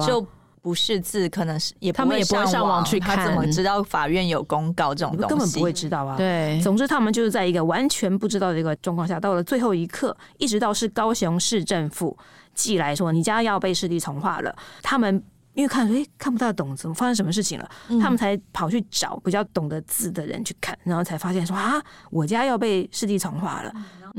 [0.66, 5.28] 不识字，可能是也他们也不会上网去看，他怎么知道法院有公告这种东西？
[5.28, 6.16] 根本不会知道啊。
[6.16, 12.18] 对，总之他们就是在一个完全不知道的一个状况下，到了最后一刻，一直到是高雄市政府
[12.52, 14.52] 寄来说你家要被市地重划了，
[14.82, 15.22] 他们
[15.54, 23.72] 因为看哎、欸、看不大懂，怎么发生什么事情了，嗯、他们才跑去找比较懂得字的人去看，然后才发现说啊，我家要被市地重划了。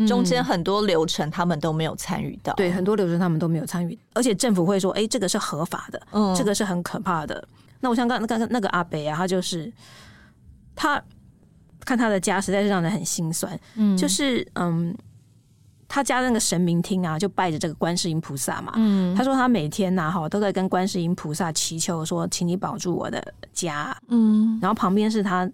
[0.05, 7.47] 中间很多流程他们都没有参与到，对，很多流程他们都没有参与，而且政府会说，哎，这个是合法的，嗯，这个是很可怕的。
[7.79, 9.71] 那我像刚刚那个阿北啊，他就是
[10.75, 11.01] 他
[11.79, 14.95] 看他的家实在是让人很心酸，嗯，就是嗯，
[15.87, 25.49] 他家那个神明厅啊，就拜着这个观世音菩萨嘛，嗯，他说他每天呐哈都在跟观世音菩萨祈求说，请你保住我的家，嗯，然后旁边是他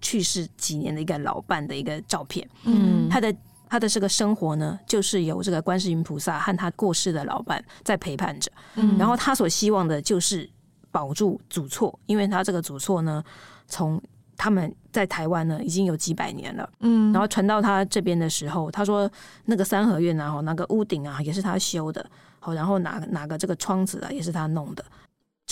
[0.00, 3.32] 去世几年的一个老伴的一个照片，嗯，他的。
[3.68, 8.50] 他的这个生活呢，就是由这个观世音菩萨和他过世的老伴在陪伴着。
[8.76, 10.48] 嗯，然后他所希望的就是
[10.90, 13.22] 保住祖厝，因为他这个祖厝呢，
[13.66, 14.00] 从
[14.36, 16.68] 他们在台湾呢已经有几百年了。
[16.80, 19.10] 嗯，然后传到他这边的时候，他说
[19.46, 22.04] 那个三合院啊，那个屋顶啊也是他修的。
[22.38, 24.84] 好，然后哪哪个这个窗子啊也是他弄的。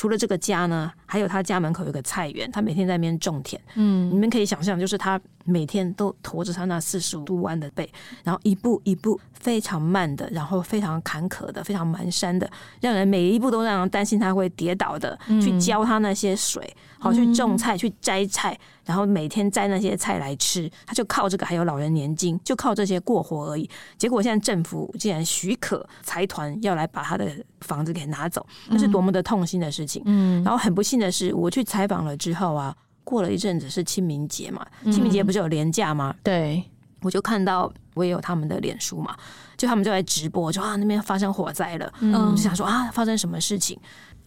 [0.02, 3.62] 除了这个家呢，还有他家门口有个菜园，他每天在那边种田。
[3.76, 7.88] 嗯，你们可以想象，就是他每天都驮着他那四十五度弯的背，
[8.24, 20.70] 然后一步一步非常慢的，然后非常坎坷的，非常蹒跚的，让人每一步都让人担心他会跌倒的，嗯、去浇他那些水，好去种菜，去摘菜，然后每天摘那些菜来吃。
[20.86, 23.68] 他就靠这个，还有老人年金，就靠这些过活而已。
[23.96, 30.02] 结果现在政府竟然许可财团要来把他的房子给拿走，那是多么的痛心的事情。
[30.06, 36.14] 嗯，然后很不幸的是，我去采访了之后啊，过了一阵子是清明节嘛，清明节不是有连假吗？
[36.22, 36.62] 对，
[37.00, 39.16] 我就看到我也有他们的脸书嘛，
[39.56, 43.78] 就他们就来直播，就啊那边发生火灾了，嗯，就想说啊发生什么事情。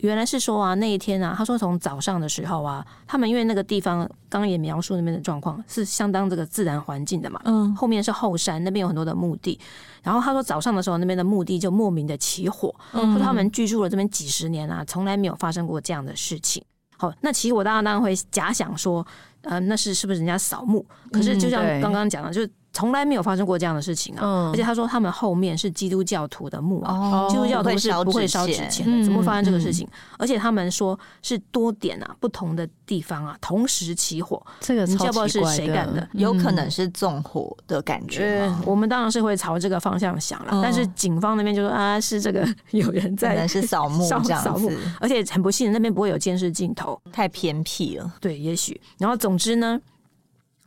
[0.05, 9.59] 原来是说啊，那一天啊，他说从早上的时候啊，他们因为那个地方刚刚也描述那边的状况是相当这个自然环境的嘛，嗯，后面是后山，那边有很多的墓地，
[10.03, 16.63] 然后他说早上的时候那边的墓地就莫名的起火，嗯，说他们居住了这边几十年啊，从来没有发生过这样的事情。
[16.97, 19.05] 好，那其实我当然当然会假想说，
[19.41, 20.85] 呃，那是是不是人家扫墓？
[21.11, 22.47] 可是就像刚刚讲的，就。
[22.75, 24.19] 从来没有发生过这样的事情啊！
[24.21, 29.87] 嗯、而且他说他们后面是基督教徒的墓啊，哦、基督教徒是不会烧纸钱的，怎么会发生这个事情？
[30.19, 36.01] 而且他们说是多点啊，不同的地方啊，同时起火，这个你知道不知道是谁干的？
[36.01, 38.61] 嗯、有可能是纵火的感觉、嗯。
[38.65, 48.13] 我们当然是会朝这个方向想了，嗯、但是警方那边就说啊，是这个有人在，可能是扫墓 这样子，而且很不幸，那边不会有监视镜头，太偏僻了。
[48.19, 48.81] 对，也许。
[48.97, 49.79] 然后总之呢，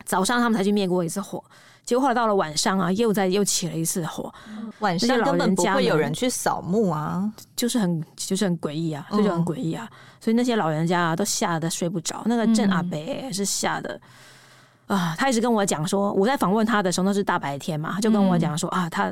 [0.06, 1.44] 早上他们才去灭过一次火。
[1.88, 4.30] 结果后来到了晚上啊，又在又起了一次火。
[4.80, 9.88] 晚上根本不会有人去扫墓啊，就是很就是很诡异啊，这就很诡异啊。
[10.20, 12.20] 所以那些老人家啊，都吓得睡不着。
[12.26, 13.98] 那个郑阿伯是吓得
[14.86, 19.10] 啊，他一直跟我讲说，我在访问他的时候那是大白天嘛，他就跟我讲说啊，他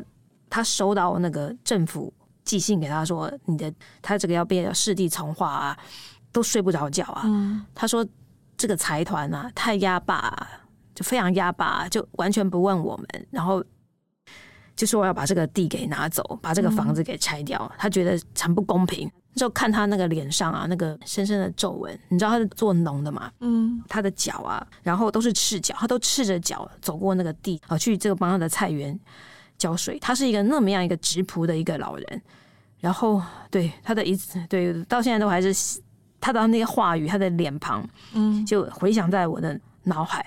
[0.50, 2.12] 他收到那个政府
[2.44, 5.78] 寄信给他说，你的他这个要被市地从化啊，
[6.30, 7.24] 都睡不着觉啊。
[7.74, 8.06] 他说
[8.54, 10.46] 这个财团啊，太压霸。
[10.96, 13.62] 就非常压巴，就完全不问我们，然后
[14.74, 17.64] 就说我要把这个地给拿走，把这个房子给拆掉。
[17.70, 19.08] 嗯、他觉得很不公平。
[19.36, 21.92] 就看他那个脸上啊，那个深深的皱纹。
[22.08, 23.30] 你知道他是做农的嘛？
[23.40, 28.98] 嗯，他的脚啊，然后都是赤脚，他都赤着脚走过那个地啊，去这个帮他的菜园
[29.58, 29.98] 浇水。
[29.98, 32.22] 他是一个那么样一个直朴的一个老人。
[32.80, 35.78] 然后对他的一对到现在都还是
[36.18, 40.26] 他的那个话语，他的脸庞，嗯，就回响在我的脑海。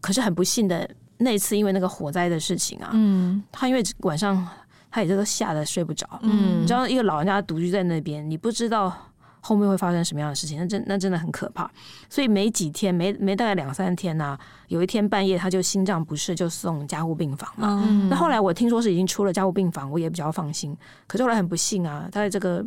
[0.00, 4.46] 可是很不幸的那次，因为那个火灾的事情啊，嗯，他因为晚上
[4.90, 8.92] 他也是都吓得睡不着，嗯，你知道一个老人家独居在那边，你不知道
[9.40, 11.70] 后面会发生什么样的事情，那真那真的很可怕。
[12.08, 17.84] 所以没几天，没没大概两三天呐、啊，有一天半夜他就心脏不适，就送加护病房嘛。
[17.88, 20.76] 嗯，那后来我听说是已经出了加护病房，我也比较放心。
[21.06, 22.64] 可是后来很不幸啊，他在这个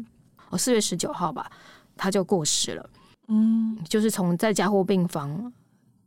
[0.49, 1.49] 哦四月十九号吧，
[1.95, 2.89] 他就过世了。
[3.27, 5.51] 嗯，就是从在加护病房。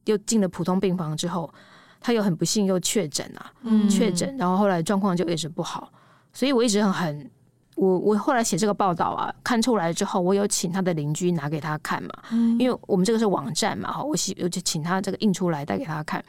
[0.04, 1.52] 又进了普通病房之后，
[2.00, 5.90] 他又很不幸又确诊啊，嗯、确诊，然后后来状况就一直不好，
[6.32, 7.30] 所以我一直很很，
[7.76, 16.22] 我我后来写这个报道啊，看出来之后，我有请他的邻居拿给他看嘛，嗯、因为我们这个是网站嘛，哈，我写我就请他这个印出来带给他看，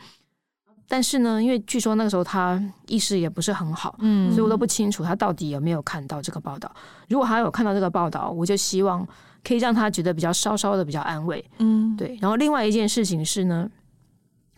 [0.88, 6.72] 但是呢，因为据说那个时候他意识也不是很好，嗯，所以我都不清楚他到底有没有看到这个报道。
[7.10, 9.06] 如果他有看到这个报道，我就希望。
[9.46, 12.18] 可以让他觉得比较稍稍的比较安慰，嗯，对。
[12.20, 13.70] 然后另外一件事情是呢，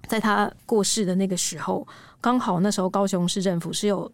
[0.07, 1.85] 在他过世的那个时候，
[2.21, 4.09] 刚好那时候高雄市政府是有，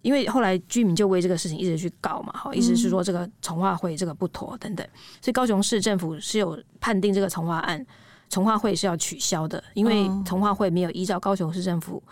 [0.00, 4.86] 因为后来居民就为这个事情一直去告嘛，哈，意思是说这个从化会这个不妥等等，
[5.20, 7.84] 所以高雄市政府是有判定这个从化案，
[8.30, 12.02] 从化会是要取消的，因为从化会没有依照高雄市政府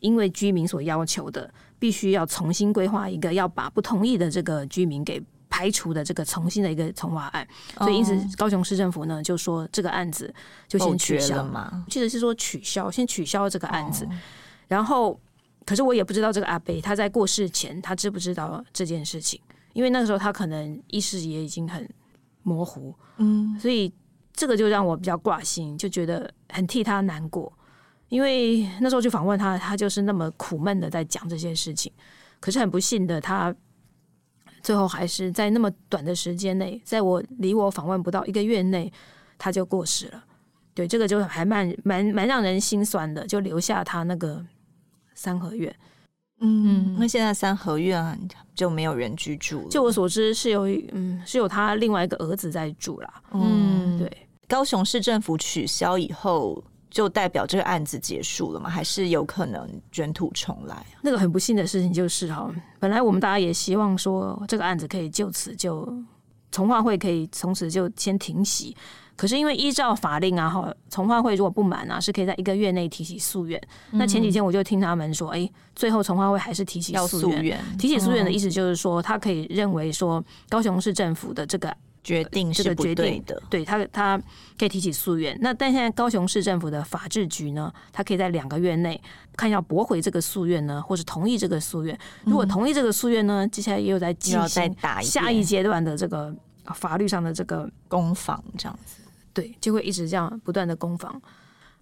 [0.00, 5.22] 因为居民所要求的，必须要重新规划一个要把不同意的这个居民给。
[5.54, 7.46] 排除的这个重新的一个重划案，
[7.78, 10.34] 所以因此高雄市政府呢就说这个案子
[10.66, 14.04] 就先取消嘛，记得是说取消，先取消这个案子。
[14.66, 15.16] 然后，
[15.64, 19.40] 可是我也不知道这个阿贝他在过世前他知不知道这件事情，
[19.74, 21.88] 因为那个时候他可能意识也已经很
[22.42, 23.92] 模糊，嗯，所以
[24.32, 27.52] 这个就让我比较挂心，就觉得很替他难过，
[28.08, 31.92] 因为那时候去访问他，他就是那么苦闷的在讲这些事情，
[32.40, 33.54] 可是很不幸的他。
[34.64, 38.90] 最后还是在那么短的时间内，在我离我访问不到一个月内，
[39.38, 40.24] 他就过世了。
[40.72, 44.44] 对，这个就还蛮蛮蛮让人心酸的，就留下他那个
[45.14, 45.72] 三合院。
[46.40, 48.18] 嗯，那现在三合院
[48.54, 49.68] 就没有人居住了。
[49.68, 53.22] 就我所知，是有嗯是有他另外一个儿子在住啦。
[53.32, 54.10] 嗯，对。
[54.48, 56.64] 高雄市政府取消以后。
[56.94, 58.70] 就代表这个案子结束了吗？
[58.70, 60.86] 还是有可能卷土重来？
[61.02, 62.48] 那个很不幸的事情就是哈，
[62.78, 65.92] 本来我们大家也希望说这个案子可以就此就
[66.52, 68.76] 从化会可以从此就先停息。
[69.16, 73.60] 可是因为依照法令啊，哈，从化会如果不满啊，是可以在一个月内提起诉愿。
[73.90, 77.60] 嗯、那前几天我就听他们说，哎、欸，最后从化会还是提起诉愿。
[77.76, 84.20] 提起诉愿的意思就是说，他可以认为说高雄市政府的这个决定是不对的，对他他
[84.58, 85.36] 可以提起诉愿。
[85.40, 89.00] 那但现在高雄市政府的法制局呢，他可以在两个月内
[89.34, 91.98] 看要驳回这个诉愿呢，或是同意这个诉愿。
[92.24, 96.32] 如果同意这个诉愿呢，接下来又在进行下一阶段的这个
[96.74, 99.00] 法律上的这个攻防，这样子。
[99.32, 101.20] 对，就会一直这样不断的攻防。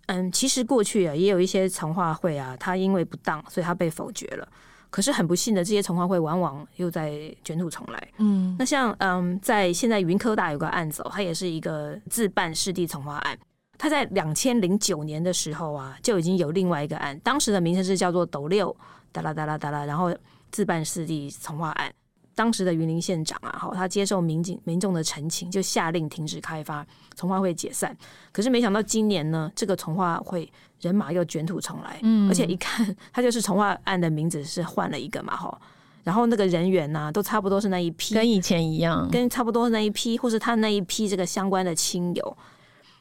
[0.07, 4.49] 嗯，其实过去啊，也有一些重划会啊，他因为不当，所以他被否决了。
[4.93, 8.09] 可是很不幸的，这些从化会往往又在卷土重来。
[8.18, 13.38] 嗯，那像嗯，在现在云科大有个案子，它也是一个自办湿地从化案。
[13.78, 18.76] 它在两千零九年的时候啊，就已经有另外一个案，当时的名称是叫做斗六
[19.11, 20.14] 哒啦哒啦哒啦，然后
[20.51, 21.90] 自办湿地从化案。
[22.35, 27.95] 当时的云林县长啊，好，他接受民警民众的陈情，就下令停止开发，从化会解散。
[28.33, 35.61] 可是没想到今年呢，这个从化会人马又卷土重来，嗯，而且一看他就是从化案的名字是换了一个嘛，哈，
[36.05, 42.37] 然后那个人员呢、啊，都差不多是那一批，跟以前一样，跟差不多是那一批，或是他那一批这个相关的亲友。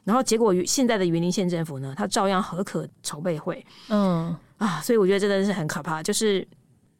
[0.03, 6.45] 然后结果现在的云林县政府呢，他照样何可筹备会，嗯啊，所以我觉得真的是很可怕，就是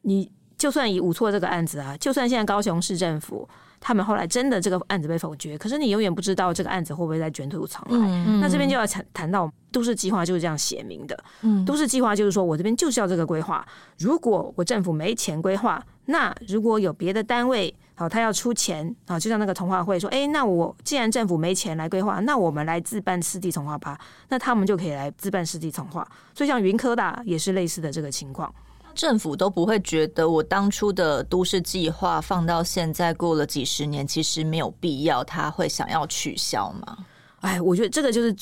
[0.00, 0.30] 你。
[0.62, 3.48] 就算以五错这个案子啊，就算现在高雄市政府
[3.80, 8.24] 他们后来真的这个案子被否决，可是你永远不知道这个案子会不会再卷土重来。
[8.40, 11.18] 那这边就要谈谈到都市计划就是这样写明的。
[11.40, 13.66] 嗯，都市计划就是说我这边就是要这个规划，
[13.98, 23.98] 如果我政府没钱规划，那如果有别的单位好，他要出钱啊，就像那个童话会说，哎、欸，那我既然政府没钱来规划，那我们来自办湿地重划吧，
[24.28, 26.06] 那他们就可以来自办湿地重划。
[26.32, 28.54] 所以像云科大也是类似的这个情况。
[28.94, 36.98] 政府都不会觉得我当初的都市计划放到现在过了几十年，其实没有必要，他会想要取消吗？
[37.40, 38.34] 哎，我觉得这个就是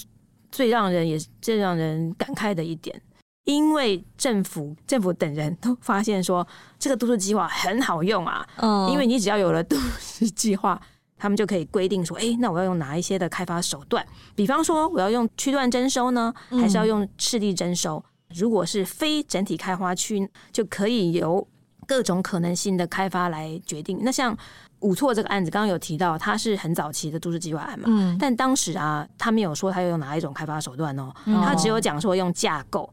[0.53, 3.01] 最让人也最让人感慨的一点，
[3.45, 6.47] 因为政府政府等人都发现说
[6.79, 10.81] 这个都市计划很好用啊，嗯，因为你只要有了都市计划，
[11.17, 14.07] 他们就可以规定说，哎，那我要用哪一些的开发手段？
[14.35, 18.05] 比方说，我要用区段征收呢，还是要用市地征收？
[18.35, 21.47] 如果是非整体开发区，就可以由
[21.87, 23.99] 各种可能性的开发来决定。
[24.03, 24.37] 那像
[24.81, 32.89] 五错这个案子，刚刚有提到，它是很早期的都市计划案嘛，嗯，但当时啊，他没有说他要用哪一种开发手段哦，他只有讲说用架构，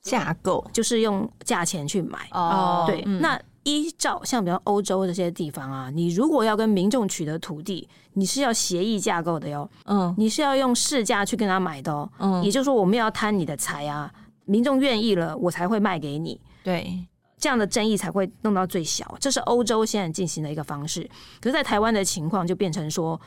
[0.00, 2.84] 架构就是用价钱去买哦。
[2.86, 14.10] 对，那依照像比如欧洲这些地方啊，你如果要跟民众取得土地，你是要协议架构的哟，嗯，你是要用市价去跟他买的哦，嗯，也就是说我们要贪你的财啊。
[14.46, 16.40] 民众愿意了，我才会卖给你。
[16.64, 19.14] 对，这样的争议才会弄到最小。
[19.20, 21.02] 这是欧洲现在进行的一个方式。
[21.40, 23.20] 可是，在台湾的情况就变成说，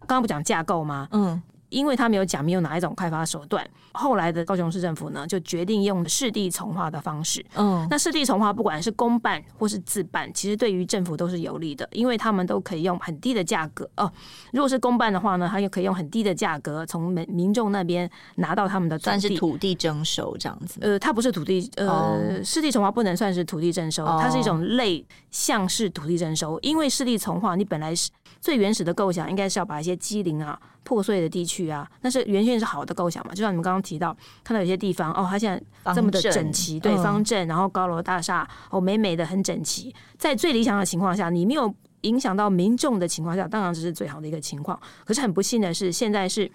[0.00, 1.08] 刚刚不讲架构吗？
[1.10, 1.42] 嗯。
[1.70, 3.62] 因为他没有讲没有哪一种开发手段，
[3.98, 7.44] 后来的高雄市政府呢，就决定用市地重划的方式。
[7.56, 14.10] 嗯，那市地重划不管是公办或是自办，其实对于政府都是有利的，因为他们都可以用很低的价格哦。
[14.52, 20.78] 如果是公办的话呢，他又可以用很低的价格从民民众那边拿到他们的土地，算是土地征收这样子。
[20.80, 30.56] 呃，它不是土地，呃，哦、市地重划不能算是土地征收，它是一种类像是土地征收，因为市地重划你本来是最原始的构想，应该是要把一些机灵啊。
[30.84, 34.14] 破碎的地区啊，但是原先是好的构想嘛，就像你们刚刚提到，
[34.44, 39.94] 看到有些地方哦，它现在这么的整齐，对，方正，然后高楼大厦哦，美美的很整齐。
[40.18, 44.78] 在最理想的情况下，你没有影响到民众的情况下，当然这是最好的一个情况。
[45.06, 46.50] 可是很不幸的是，现在是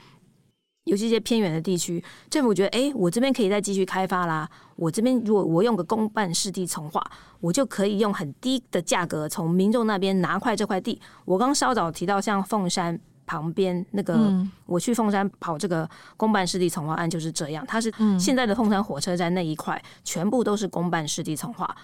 [0.83, 4.47] 尤其一些偏远的地区，政府觉得，哎，我这边可以再继续开发啦。
[4.75, 7.03] 我这边如果我用个公办市地重化，
[7.39, 11.01] 我就可以用很低的价格从民众那边拿块这块地。
[11.25, 12.99] 我刚稍早提到像凤山。
[13.25, 14.31] 旁边那个，
[14.65, 21.75] 我去凤山跑这个公办湿地从化案就是这样，它是现在的凤山火车站那一块全部都是公办湿地从化。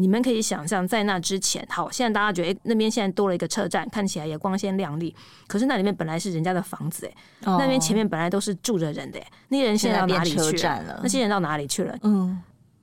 [0.00, 5.12] 你们可以想象，在那之前，好，现在大家觉得，哎，那边现在多了一个车站，看起来也光鲜亮丽。
[5.48, 9.18] 可是那里面本来是人家的房子，哎，那边前面本来都是住着人的，
[9.48, 11.00] 那些人现在到哪里去了？
[11.02, 11.98] 那些人到哪里去了？
[12.02, 12.40] 嗯，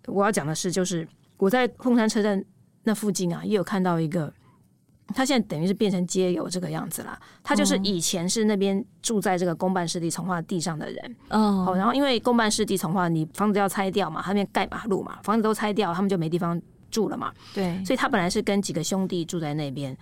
[0.07, 1.07] 我要讲的是，就是
[1.37, 2.43] 我在凤山车站
[2.83, 4.33] 那附近啊，也有看到一个。
[5.13, 7.17] 他现在等于是变成街友这个样子啦。
[7.43, 17.31] 他就是以前是那边住在这个公办市地从化地上的人，哦，然后因为公办市地从化，你房子要拆掉嘛，他那边盖马路嘛，房子都拆掉，他们就没地方住了嘛。
[17.53, 19.95] 对，所以他本来是跟几个兄弟住在那边，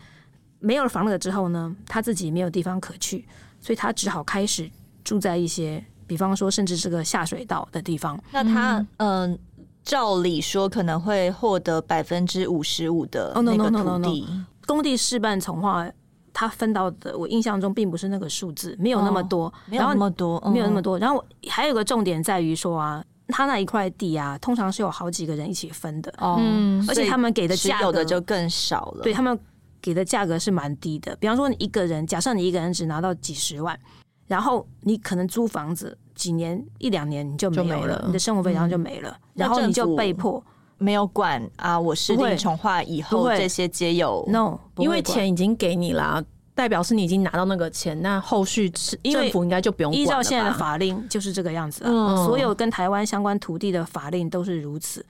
[0.60, 3.28] 没有了房子之后呢，他自己没有地方可去，
[3.60, 4.70] 所以他只好开始
[5.04, 8.18] 住在一些，比方说甚至是个下水道的地方。
[8.32, 9.40] 那他嗯、呃，
[9.84, 14.26] 照理说可能会获得百分之五十五的那个土地。
[14.66, 15.90] 工地事办从化
[16.34, 20.98] 他分到的，我印象中并不是那个数字，没有那么多，没有那么多，没有那么多。
[20.98, 29.38] 然后还有个重点在于说啊，他那一块地啊，通常是有好几个人一起分的，嗯，而且他们给的价格的就更少了，对他们
[29.80, 31.16] 给的价格是蛮低的。
[31.18, 33.80] 比方说，你一个人，假设你一个人只拿到几十万，
[34.26, 40.44] 然后你可能租房子几年一两年你就没有了，你的生活费然后就没了，然后你就被迫。
[40.84, 44.24] 没有管啊，我市定重化以后这些皆有。
[44.28, 46.22] No，因为钱已经给你了，
[46.54, 50.00] 代表是你已经拿到那个钱，那后续是政府应该就不用管。
[50.00, 55.04] 依照现在的法令就是这个样子，嗯，所有跟台湾相关土地的法令都是如此，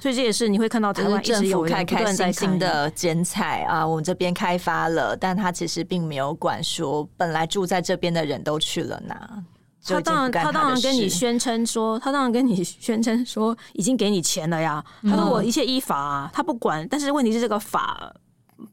[0.00, 9.44] 所以这也是你会看到台湾政府开开心心的剪彩啊，我们这边开发了，但他其实并没有管说本来住在这边的人都去了哪。
[9.88, 14.84] 他当然，他当然跟你宣称说，他当然跟你宣称说，已经给你钱了呀。
[15.02, 16.86] 他说我一切依法啊，他不管。
[16.88, 18.12] 但是问题是，这个法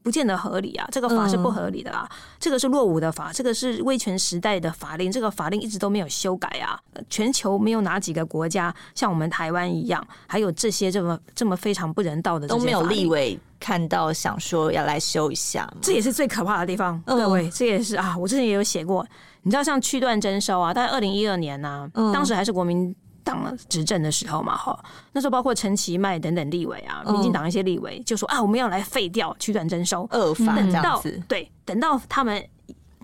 [0.02, 2.08] 不见得合理啊，这个法是不合理的啦。
[2.40, 6.78] 这个是落伍的法，这个是威权时代的法令，这个法令一直都没有修改啊。
[7.08, 17.00] 全球没有哪几个国家像我们台湾一样，还有这些这么这么非常不人道的都没有立委看到想说要来修一下，这也是最可怕的地方。
[17.06, 19.06] 各位，这也是啊，我之前也有写过。
[19.46, 22.92] 你知道像区段征收啊，大概二零一二年呐、啊，嗯、当时还是国民
[23.22, 24.76] 党执政的时候嘛，哈，
[25.12, 31.22] 那时候包括陈其迈等等立委啊，民进党一些立委就说啊，我们要来废掉区段征收，恶法这样子。
[31.28, 32.44] 对，等到他们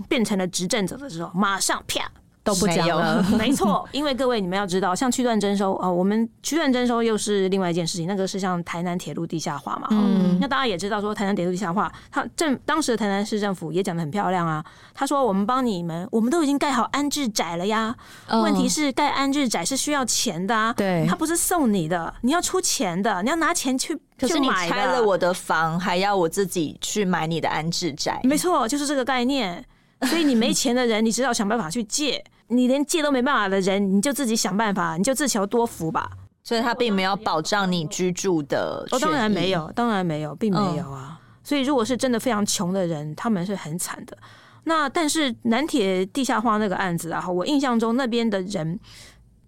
[0.08, 2.10] 变成了执政者的时候，马上啪。
[2.44, 17.94] 都不讲了， 没错，因为各位你们要知道，像区段征收啊，我们区段征收又是另外一件事情，那个是像台南铁路地下化嘛，嗯，那大家也知道说台南铁路地下化，他政当时的台南市政府也讲的很漂亮啊，他说我们帮你们，我们都已经盖好安置宅了呀，
[18.30, 29.64] 问题是盖安置宅是需要钱的啊，对，他不是送你的，你要出钱的，你要拿钱去，可是你拆了我的房，还要我自己去买你的安置宅，没错，就是这个概念。
[30.08, 36.10] 所以你没钱的人，你只好想办法去借；你连借都没办法的人，你就自己想办法，你就自求多福吧。
[36.42, 38.84] 所以他并没有保障你居住的。
[38.90, 41.20] 哦，当然没有，当然没有，并没有啊。
[41.20, 44.18] 嗯、所以如果是真的非常穷的人，他们是很惨的。
[44.64, 48.78] 那但是南铁地下化那个案子啊，我印象中那边的人，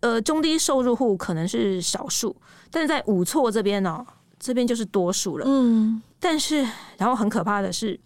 [0.01, 2.37] 呃，中低收入户可能是少数，
[2.71, 4.07] 但是在五错这边呢、喔，
[4.39, 5.45] 这边就是多数了。
[5.49, 6.65] 嗯，但是
[6.97, 7.99] 然后很可怕的是。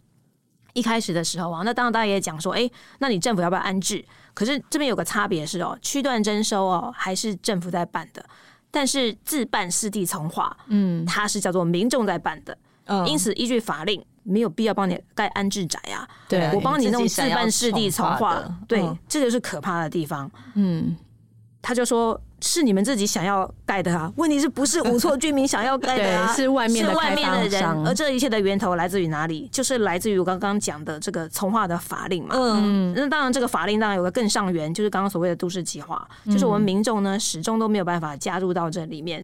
[0.74, 4.04] 一开始的时候啊，那当然大家也讲说，哎、欸，那你政府要不要安置？
[4.34, 8.24] 可是这边有个差别是哦，区段征收哦，还是政府在办的，
[8.70, 20.96] 但是自办市地从化，嗯，它是叫做民众在办的，嗯，因此依据法令没有必要帮你盖安置宅啊，对，我帮你弄自办市地从化，对，嗯、这就是可怕的地方，嗯，
[21.60, 22.20] 他就说。
[22.40, 24.12] 是你们自己想要盖的啊？
[24.16, 26.32] 问题是不是五错居民想要盖的啊？
[26.36, 29.48] 是外面的是外面的人，而这一切的源头来自于哪里？
[29.52, 32.34] 就是来自于我刚刚讲的这个从化的法令嘛。
[32.36, 39.22] 嗯，那当然，这个法令当然有个更上缘，就是刚刚所谓的都市计划，就是我们民众呢始终都没有办法加入到这里面。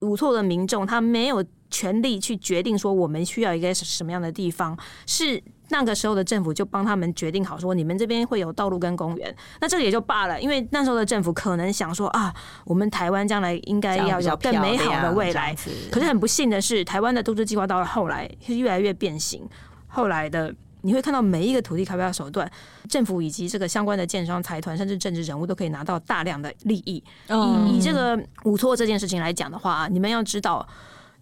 [0.00, 5.42] 五错的民众他没有权利去决定说我们需要一个什么样的地方是。
[5.72, 10.38] 那个时候的政府就帮他们决定好，说你们这边会有道路跟公园，那这也就罢了。
[10.38, 12.32] 因为那时候的政府可能想说啊，
[12.66, 15.56] 我们台湾将来应该要有更美好的未来。
[15.90, 19.48] 可是很不幸的是，台湾的都市计划到了后来是越来越变形。
[19.88, 22.50] 后来的你会看到每一个土地开发手段，
[22.90, 27.02] 政府以及这个相关的建商财团，甚至政治人物都可以拿到大量的利益。
[27.28, 30.68] 以以这个五错这件事情来讲的话，你们要知道。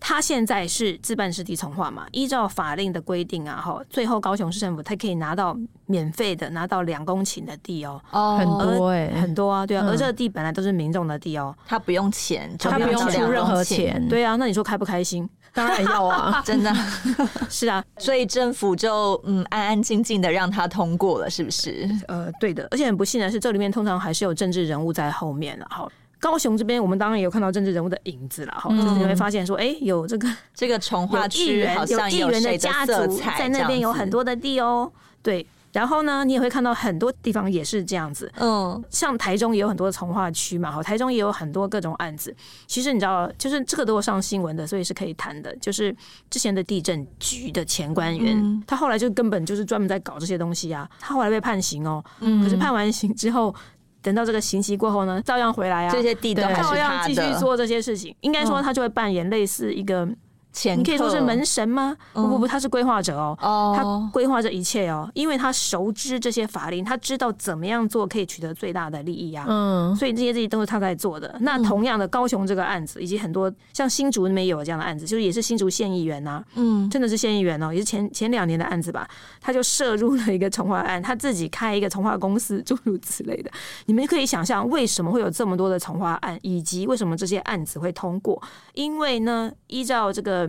[0.01, 2.07] 他现在是自办市地重化嘛？
[2.13, 15.29] 依照法令的规定啊，哈，最后高雄市政府他可以拿到免费的，拿到两公顷的地哦，哦，很多哎，很多啊，对啊，而这个地本来都是民众的地哦，他不用钱，他不用出任何钱，对啊，那你说开不开心？
[15.53, 16.73] 当然要啊， 真的。
[17.51, 21.89] 是啊，所以政府就嗯安安静静的让他通过了，是不是？
[22.07, 25.89] 呃，对的，而且很不幸的是，这里面通常还是有政治人物在后面了，哈。
[26.21, 32.93] 高雄这边，我们当然也有看到政治人物的影子了哈，嗯、就是你会发现说，哎、欸，有这个 这个从化区，好像有议员的家族
[33.39, 34.93] 在那边有很多的地哦，
[35.23, 35.47] 对。
[35.73, 42.35] 然后呢，你也会看到很多地方也是这样子，嗯，像台中也有很多从化区嘛，哈，台中也有很多各种案子。
[42.67, 45.55] 其实你知道，就是这个都有上新闻的，所以是可以谈的。
[45.59, 45.97] 就是
[46.29, 53.55] 之前的地震局的前官员，嗯、他后来就根本就是专门在搞这些东西啊，他后来被判刑哦，嗯，可是判完刑之后。
[54.03, 58.15] 等到这个刑期过后呢，照样回来啊，这些地都照样继续做这些事情。
[58.21, 60.09] 应该说，他就会扮演类似一个
[60.53, 61.97] 前你可以说是门神吗？
[62.13, 69.47] 不不不，他是规划者哦，他规划这一切哦，因为他熟知这些法令，他知道怎么样做可以取得最大的利益啊。
[69.49, 71.37] 嗯，所以这些这些都是他在做的。
[71.41, 79.09] 那同样的，高雄这个案子，以及很多像新竹那边有这样的案子，就是也是新竹县议员呐，嗯，真的是县议员哦，也是前前两年的案子吧，
[79.41, 83.51] 他就涉入了一个从化案，他自己开一个从化公司，诸如此类的。
[83.87, 88.43] 你们可以想象为什么会有这么多的从化案，以及为什么这些案子会通过？
[88.75, 90.40] 因为呢，依照这个。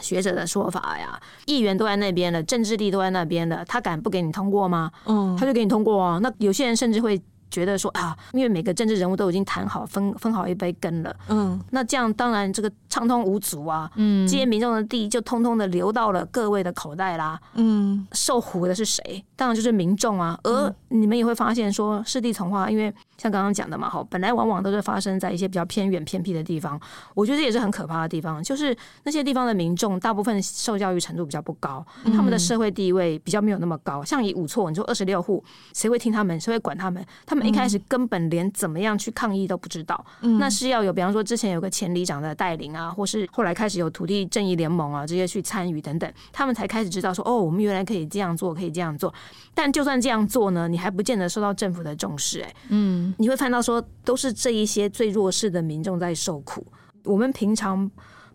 [0.00, 4.90] 学者的说法呀，议员都在那边了，政治力都在那边了，他敢不给你通过吗？
[5.06, 6.18] 嗯，他就给你通过啊。
[6.22, 7.20] 那有些人甚至会。
[7.50, 19.24] 觉得说啊，因为每个政治人物都已经谈好分分好一杯羹了，嗯，那这样当然这个畅通无阻啊，嗯，这些民众的地就通通的流到了各位的口袋啦，嗯，受苦的是谁？
[19.34, 20.38] 当然就是民众啊。
[20.44, 26.80] 而你们也会发现说，湿地从化，因为像刚刚讲的嘛，哈，本来往往都是发生在一些比较偏远偏僻的地方，
[27.12, 34.02] 我觉得这也是很可怕的地方，就是那些地方的民众大部分受教育程度比较不高，他们的社会地位比较没有那么高。
[34.02, 35.44] 像以五错，你说二十六户，
[35.74, 36.40] 谁会听他们？
[36.40, 37.04] 谁会管他们？
[37.26, 37.50] 他们。
[37.50, 49.12] 一开始根本连怎么样去抗议都不知道，嗯、那是要有，比方说之前有个前里长的带领啊，或是后来开始有土地正义联盟啊这些去参与等等，他们才开始知道说，哦，我们原来可以这样做，可以这样做。
[49.52, 56.66] 但就算这样做呢，你还不见得受到政府的重视，哎，嗯，你会看到说，都是这一些最弱势的民众在受苦。
[57.04, 57.90] 我们平常。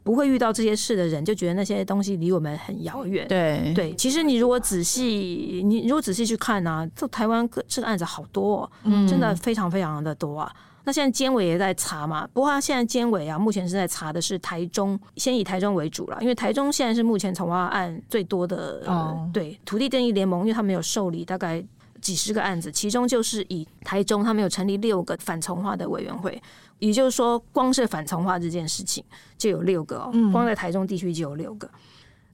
[0.06, 3.28] 不会遇到这些事的人，就觉得那些东西离我们很遥远。
[3.28, 10.54] 对对，其实你如果仔细，你如果仔细去看呢、啊，这台湾这个案子好多、哦，嗯，真的非常非常的多啊。
[10.84, 18.84] 那现在监委也在查嘛，不过他现在监委啊，目前是在查的是台中，先以台中为主了，因为台中现在是目前从化案最多的。
[18.86, 21.66] 哦，对，土地正义联盟，因为他们有受理大概
[22.06, 26.40] 几十个案子，其中就是以台中，他们有成立六个反从化的委员会。
[26.78, 29.04] 也就是说，光是反从化这件事情
[29.40, 31.68] 就有六个哦，光在台中地区就有六个。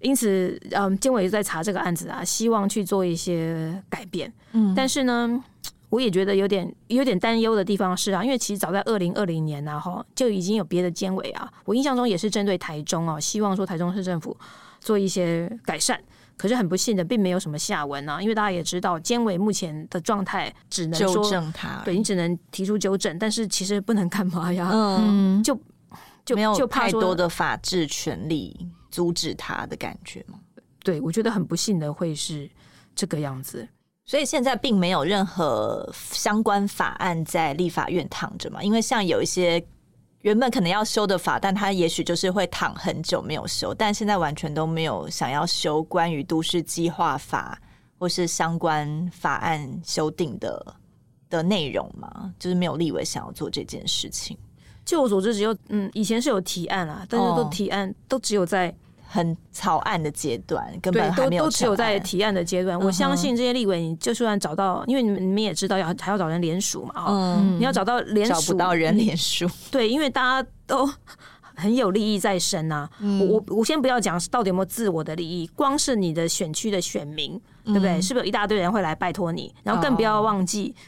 [0.02, 4.30] 因此，嗯，监委在查这个案子啊，希望去做一些改变。
[4.52, 5.42] 嗯，但是呢，
[5.88, 14.36] 我也觉得有点有点担忧的地方是啊，因为其实早在二零二零年啊，哈，就已经有别的监委啊，我印象中也是针对台中哦，希望说台中市政府
[14.82, 15.98] 做一些改善。
[16.42, 24.72] 可是很不幸的，并没有什么下文啊，因为大家也知道，监委目前的状态只能说，纠正他，对，你只能提出纠正，但是其实不能干嘛呀？
[24.74, 25.56] 嗯，就
[26.26, 30.40] 就没有太多的法治权利阻止他的感觉吗？
[30.84, 32.50] 对，我觉得很不幸的会是
[32.96, 33.68] 这个样子，
[34.04, 39.64] 所以现在并没有任何相关法案在立法院躺着嘛，因为像有一些。
[40.22, 47.60] 原本可能要修的法，但他也许就是会躺很久没有修，但现在完全都没有想要修关于都市计划法
[47.98, 50.76] 或是相关法案修订的
[51.30, 54.38] 的内容嘛，就是没有立委想要做这件事情。
[54.86, 58.74] 就我所知，只有嗯，以前是有提案啊，但是都提案、哦、都只有在。
[59.14, 62.80] 很草案的阶段，根本还没有都都只有在提案的阶段。
[62.80, 70.90] 嗯、我相信这些立委，你就算找到，因为你们你们也知道要还要找人联署嘛，嗯，你要找到联署，找不到人联署， 对，因为大家都
[71.56, 72.90] 很有利益在身呐、啊。
[73.00, 77.98] 嗯、我我先不要讲到底有没有自我的利益，光是你的选区的选民，对不对？
[77.98, 79.54] 嗯、是不是有一大堆人会来拜托你？
[79.64, 80.74] 然后更不要忘记。
[80.78, 80.80] 哦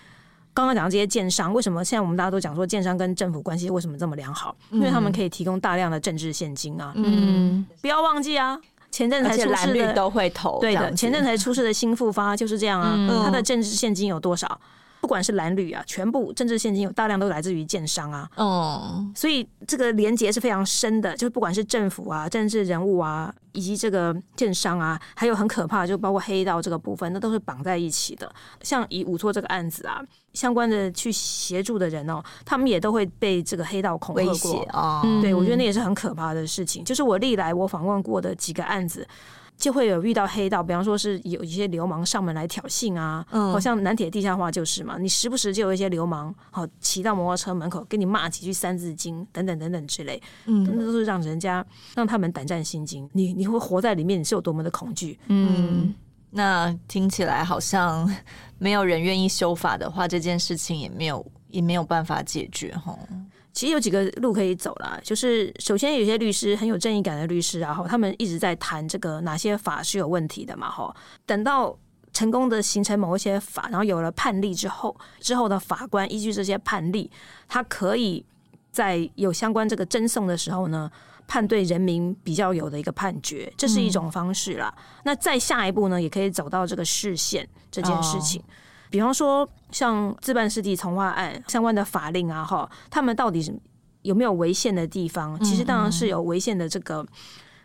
[0.53, 4.55] 刚刚讲到这些建商，为什么现在我们大家都讲说建商跟政府关系为什么这么良好？
[4.69, 6.93] 因为他们可以提供大量的政治现金啊。
[6.95, 8.59] 嗯，不要忘记啊，
[8.91, 12.93] 前阵才出事的都会投，对的，前阵才出事的新复发就是这样啊。
[12.95, 14.59] 嗯，他的政治现金有多少？
[15.03, 28.33] 不管是蓝绿啊，全部政治现金有大量都来自于建商啊，哦，所以这个连接是非常深的，就是不管是政府啊、政治人物啊，以及这个建商啊，还有很可怕，就包括黑道这个部分，那都是绑在一起的。
[28.61, 30.01] 像以五错这个案子啊，
[30.31, 35.01] 相关的去协助的人哦，他们也都会被这个黑道恐吓过啊。
[35.03, 36.81] 哦、对，我觉得那也是很可怕的事情。
[36.81, 39.05] 就是我历来我访问过的几个案子。
[39.57, 53.09] 就会有遇到黑道，比方说是有一些流氓上门来挑衅啊，好、嗯、像南铁地下化就是嘛，你时不时就有一些流氓好骑到摩托车门口，跟你骂几句三字经等等等等之类，嗯，那都是让人家让他们胆战心惊。
[53.13, 55.17] 你你会活在里面，你是有多么的恐惧？
[55.27, 55.93] 嗯，
[56.31, 58.11] 那听起来好像
[58.57, 62.97] 没有人愿意修法的话，这件事情也没有也没有办法解决哈。
[63.53, 70.93] 其实有几个路可以走啦，就是首先有些律师很有正义感的律师，然后他们一直在谈这个哪些法是有问题的嘛，哈。
[71.27, 71.77] 等到
[72.11, 77.09] 成功的形成某一些法，然后有了判例之后，之后的法官依据这些判例，
[77.47, 78.25] 他可以
[78.71, 80.91] 在有相关这个争讼的时候呢，
[81.27, 84.73] 判对人民比较有的一个判决，这是一种方式啦。
[84.77, 88.41] 嗯、那再下一步呢，也可以走到这个视线这件事情。
[88.41, 88.45] 哦
[88.93, 93.51] 比方说，像自办湿地从化案相关的法令啊，哈，他们到底是
[94.03, 95.35] 有没有违宪的地方？
[95.43, 97.03] 其实当然是有违宪的这个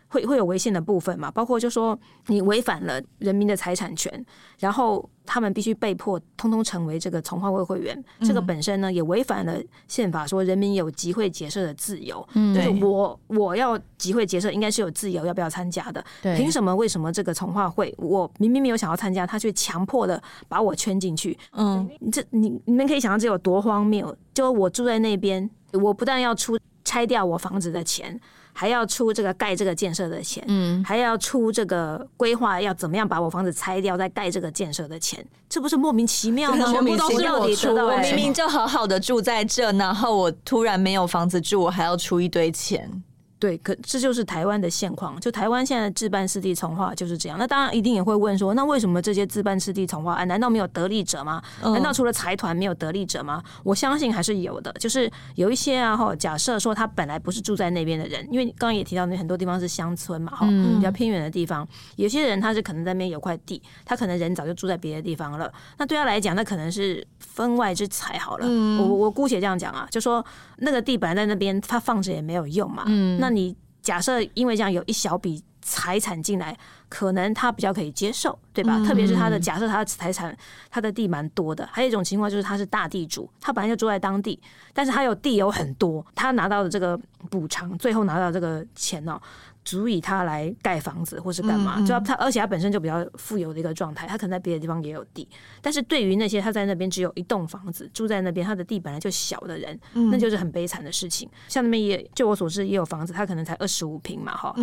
[0.09, 1.97] 会会有违宪的部分嘛，包括就说
[2.27, 4.25] 你违反了人民的财产权，
[4.57, 12.27] 然后他们必须被迫通通成为这个从化会会员，嗯、这个本身呢也违反了宪法，说人民有集会结社的自由。
[12.33, 16.03] 嗯，就是我我要集会结社，应该是有自由要不要参加的。
[16.23, 16.75] 对，凭什么？
[16.75, 21.37] 为什么这个从化会我明明没有想要参加，他却强迫的把我圈进去？
[21.51, 24.15] 嗯，这你你们可以想象这有多荒谬？
[24.33, 28.19] 就我住在那边，我不但要出拆掉我房子的钱。
[28.59, 36.69] 还要出这个盖这个建设的钱，嗯，还要出这个规划要怎么样把我房子拆掉再盖这个建设的钱，这不是莫名其妙吗？
[36.69, 43.01] 全部都是我出，我明明就好好的住在这，然后我突然没有房子住，我还要出一堆钱。
[43.39, 45.17] 对，可这就是台湾的现况。
[45.21, 47.39] 就台湾现在自办湿地重划就是这样。
[47.39, 51.41] 那当然一定也会问说，那为什么这些自办湿地重划案难道没有得利者吗？
[51.63, 53.41] 难道除了财团没有得利者吗？
[53.63, 54.71] 我相信还是有的。
[54.73, 61.65] 就是有一些啊，哈，假设说他本来不是住在那边的人，因为刚刚也提到那很多地方是乡村嘛，哈，比较偏远的地方，
[61.95, 65.49] 有些人他是可能在那边有块地，他可能人早就住在别的地方了。
[65.77, 68.45] 那对他来讲，那可能是分外之财好了。
[68.77, 70.23] 我我姑且这样讲啊，就说
[70.57, 72.83] 那个地本来在那边，他放着也没有用嘛。
[73.17, 76.57] 那那你假设因为这样有一小笔财产进来，
[76.89, 78.75] 可能他比较可以接受，对吧？
[78.77, 80.35] 嗯、特别是他的假设，他的财产，
[80.71, 81.69] 他的地蛮多的。
[81.71, 84.41] 还有一种情况就是他是大地主，他本来就住在当地，
[84.73, 86.99] 但是他有地有很多，他拿到的这个
[87.29, 89.21] 补偿，最后拿到这个钱呢、喔？
[89.65, 95.27] 足以他来盖房子或是干嘛，就他，而且他本身就比较富有的一个状态，他可能在别的地方也有地。
[95.61, 101.29] 但是对于那些他在那边只有一栋房子住在那边，他的地本来就小的人，那就是很悲惨的事情。
[101.47, 104.55] 像那边也，就我所知也有房子，他可能才二十五平嘛，哈。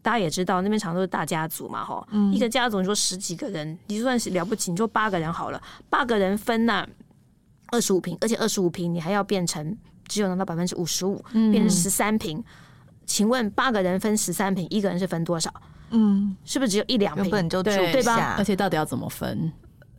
[0.00, 2.04] 大家也知道那边常都是大家族嘛，哈。
[2.32, 6.88] 一个家族你说十几个人，你就算是了不起，你说八个人好了，八个人分那
[7.68, 9.76] 二十五平，而且二十五平你还要变成
[10.06, 12.42] 只有拿到百分之五十五，变成十三坪。
[13.08, 15.52] 请问八个人分十三瓶，一个人是分多少？
[15.90, 18.36] 嗯，是不是只有一两瓶就住对，对吧？
[18.36, 19.50] 而且到底要怎么分？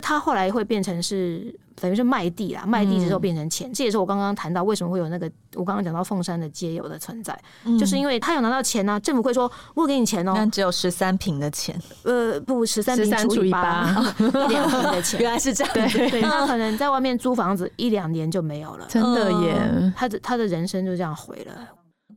[0.01, 3.69] 他后来会变成是等于是卖地啦，卖地之后变成钱。
[3.69, 15.73] 嗯、这也是我刚刚谈到为什么会有那个我刚刚讲到凤山的街友的存在，嗯、就是因为他有拿到钱呢、啊，政府会说我给你钱哦、喔，但只有十三瓶的钱，呃，不，十三坪除以八， 一两坪的钱，原来是这样。
[15.73, 21.53] 对，对， 他可能在外面租房子一两年就没有了，真的耶，他的他的人生就这样毁了。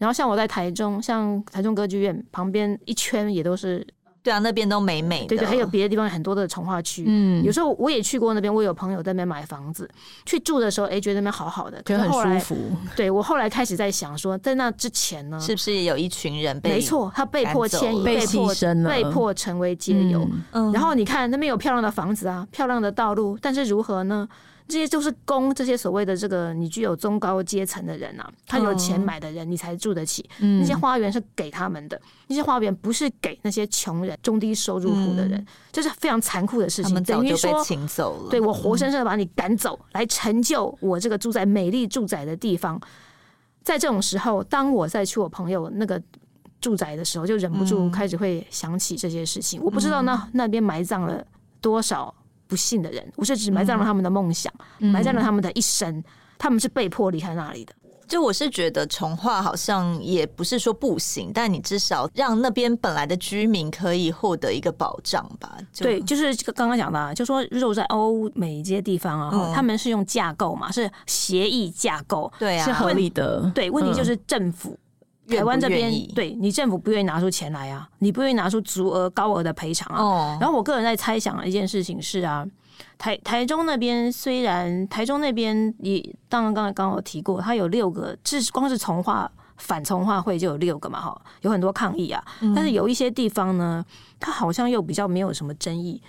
[0.03, 3.87] 然后像我在台中，像台中歌剧院旁边一圈也都是，
[4.21, 5.29] 对啊，那边都美美的。
[5.29, 7.05] 对对，还有别的地方很多的从化区。
[7.07, 9.89] 嗯，有时候我也去过那边，我有朋友在那边买房子
[10.27, 12.57] 去住的时候，哎，觉得那边好好的，觉得很舒服。
[12.97, 18.53] 对，我后来开始在想说，在那之前呢，是不是也有一群人被没错，他被迫迁移，被迫
[18.89, 20.29] 被迫成为街友。
[20.51, 24.29] 嗯，然后你看那边有漂亮的房子啊，漂亮的道路，但是如何呢？
[24.69, 30.25] 这些就是供这些所谓的这个你具有中高阶层的人啊，他有钱买的人，你才住得起。
[30.39, 36.91] 那些花园是给他们的，那些花园不是给那些穷人、中低收入户的人，这是非常残酷的事情。
[36.91, 38.31] 他们早就被请走了。
[38.31, 42.81] 对，我活生生的把你赶走，来成就我这个住在美丽住宅的地方。
[43.63, 46.01] 在这种时候，当我再去我朋友那个
[46.61, 49.61] 住宅的时候，就忍不住开始会想起这些事情。
[49.63, 51.23] 我不知道那那边埋葬了
[51.61, 52.15] 多少。
[52.53, 56.05] 不幸的人，我是只埋葬了他们的梦想，嗯、埋葬了他们的一生，
[56.37, 57.73] 他们是被迫离开那里的。
[58.07, 65.57] 就我是觉得重化好像也不是说不行，但你至少让那边本来的居民可以获得一个保障吧。
[65.79, 73.51] 对，就是刚刚讲的，就说肉在欧美这些地方啊，嗯、他们是用架构嘛，是协议架构，对啊，是合理的。
[73.55, 74.73] 对，问题就是政府。
[74.73, 74.79] 嗯
[75.29, 80.03] 台湾这边，对你政府不愿意拿出钱来啊，你不愿意拿出足额高额的赔偿啊。
[80.03, 82.45] 哦、然后我个人在猜想一件事情是啊，
[82.99, 92.23] 台台中那边虽然台中那边也当然刚才刚刚有提过，它有六个，是光是从化反从化会就有六个嘛哈，有很多抗议啊。
[92.41, 93.85] 嗯、但是有一些地方呢，
[94.19, 96.03] 它好像又比较没有什么争议。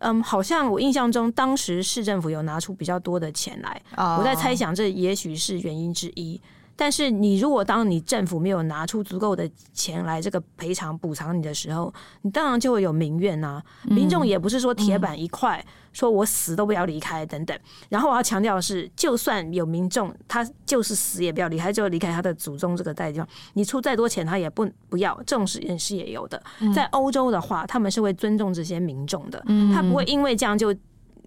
[0.00, 6.38] 嗯，好像我印象中当时市政府有拿出比较多的钱来，哦、我在猜想这也许是原因之一。
[6.76, 13.62] 但是你如果当你政府没有拿出足够的钱来这个赔偿补偿你的时候，你当然就会有民怨呐、啊。
[13.84, 17.58] 民众也不是说铁板一块，说我死都不要离开等等。
[17.88, 25.16] 然后我要强调的是，就算有民众他就是死也不要离开，就离开他的祖宗这个代地方，你出再多钱他也不不要。
[25.26, 26.42] 这种人是也有的。
[26.74, 29.42] 在欧洲的话，他们是会尊重这些民众的，
[29.74, 30.74] 他不会因为这样就。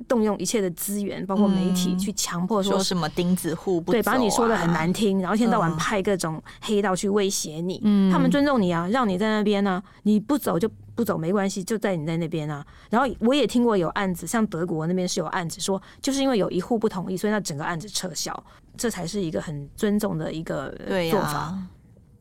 [0.08, 7.82] 动用一切的资源，包括媒体，去强迫说，说什么钉子户不、啊、对，把你说的很难听，然后一天到晚派各种黑道去威胁你。
[7.84, 12.66] 嗯，他们尊重你啊，让你在那边呢、啊，你不走就不走没关系，就在你在那边啊。
[12.89, 18.43] 然后我也听过有案子，像德国那边是有案子说，就是因为有一户不同意，所以那整个案子撤销，
[18.78, 20.74] 这才是一个很尊重的一个
[21.12, 21.58] 做法。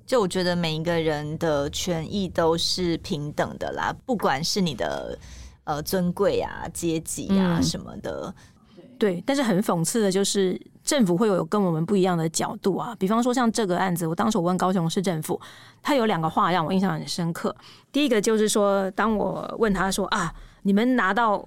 [0.07, 5.19] 就我觉得每一个人的权益都是平等的啦，不管是你的
[5.69, 8.35] 呃尊贵啊、阶级啊什么的。
[8.79, 12.97] 嗯、对，但是很讽刺的就是政府会有跟我们不一样的角度啊。
[12.99, 15.39] 比方说像这个案子，我当时我问高雄市政府，
[15.83, 17.55] 他有两个话让我印象很深刻。
[17.93, 21.47] 第一个就是说，当我问他说啊，你们拿到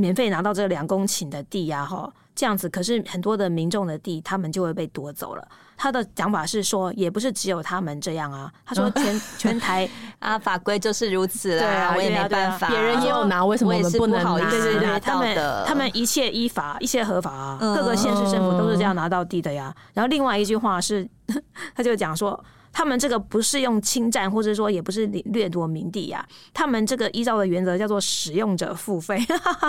[0.00, 2.10] 免费拿到这两公顷的地呀，哈。
[2.32, 5.46] 这样子，可是很多的民众的地，他们就会被夺走了。
[5.76, 8.50] 他的讲法是说，也不是只有他们这样啊。
[8.64, 9.86] 他说全 全台
[10.20, 12.68] 啊，法规就是如此啦，对啊，我也没办法。
[12.68, 14.48] 别人也有拿，为什么我们不能拿？
[14.48, 15.36] 对对对，他们
[15.66, 17.58] 他们一切依法，一切合法啊。
[17.60, 19.74] 各个县市政府都是这样拿到地的呀。
[19.92, 21.06] 然后另外一句话是，
[21.76, 22.42] 他就讲说。
[22.72, 26.28] 他们这个不是用侵占，或者说也不是掠夺民地呀、啊。
[26.54, 29.18] 他们这个依照的原则叫做使用者付费，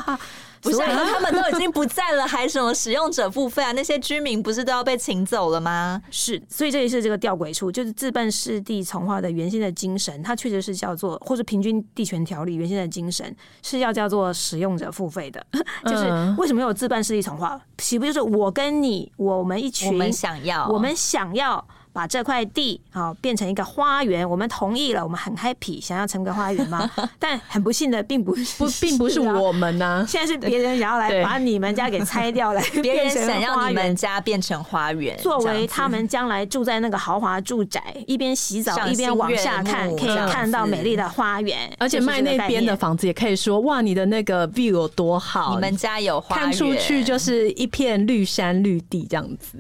[0.62, 0.78] 不是？
[0.78, 3.72] 他们都已经不在了，还什么使用者付费啊？
[3.72, 6.02] 那些居民不是都要被请走了吗？
[6.12, 15.44] 是，所以这也是这个吊诡处，就是自办市地从化的原先的精神，它确实是叫做，或是平均地权条例原先的精神是要叫做使用者付费的。
[15.86, 16.06] 就是
[16.38, 17.60] 为什么有自办市地从化？
[17.78, 21.68] 岂不就是我跟你，我们一群，我们想要，我们想要。
[21.94, 26.90] 把这块地啊变成一个花园，我们同意了，我们很 happy，想要成个花园吗？
[27.20, 30.06] 但很不幸的，并不是，不，并不是我们呢、啊。
[30.08, 41.70] 现在是别人想要来把你们家给拆掉，来 别人想要你们家变成花园，作为他们将来住在那个豪华住宅，一边洗澡一边往下看，可以看到美丽的花园。
[41.78, 49.58] 而且卖那边的房子也可以说，哇，你的那个 view 有多好，你们家有花园，看出去就是一片绿山绿地这样子。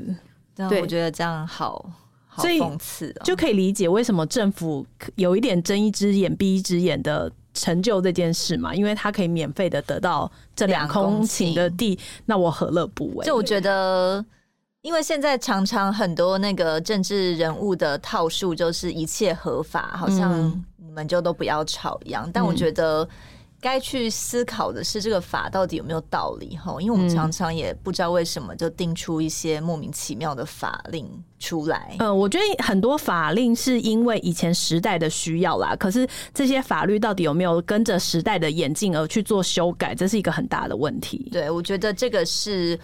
[0.69, 1.84] 对，我觉得这样好。
[2.38, 2.61] 所以
[3.23, 13.25] 就可以理解为什么政府有一点睁一只眼闭一只眼的成就这件事嘛，因为他可以免费的得到这两公顷的地，那我何乐不为？
[13.25, 14.25] 就我觉得，
[14.82, 23.07] 因为现在常常很多那个政治人物的套数就是一切合法，好像你们就都不要吵一样，但我觉得。
[23.62, 26.76] 该去思考的是这个法到底有没有道理哈？
[26.82, 31.07] 因为我们常常也不知道为什么就定出一些莫名其妙的法令
[31.38, 31.95] 出来。
[31.99, 41.30] 嗯，我觉得很多法令是因为以前时代的需要啦，可是这些法律到底有没有跟着时代的演进而去做修改，这是一个很大的问题。
[41.32, 42.78] 对，我觉得这个是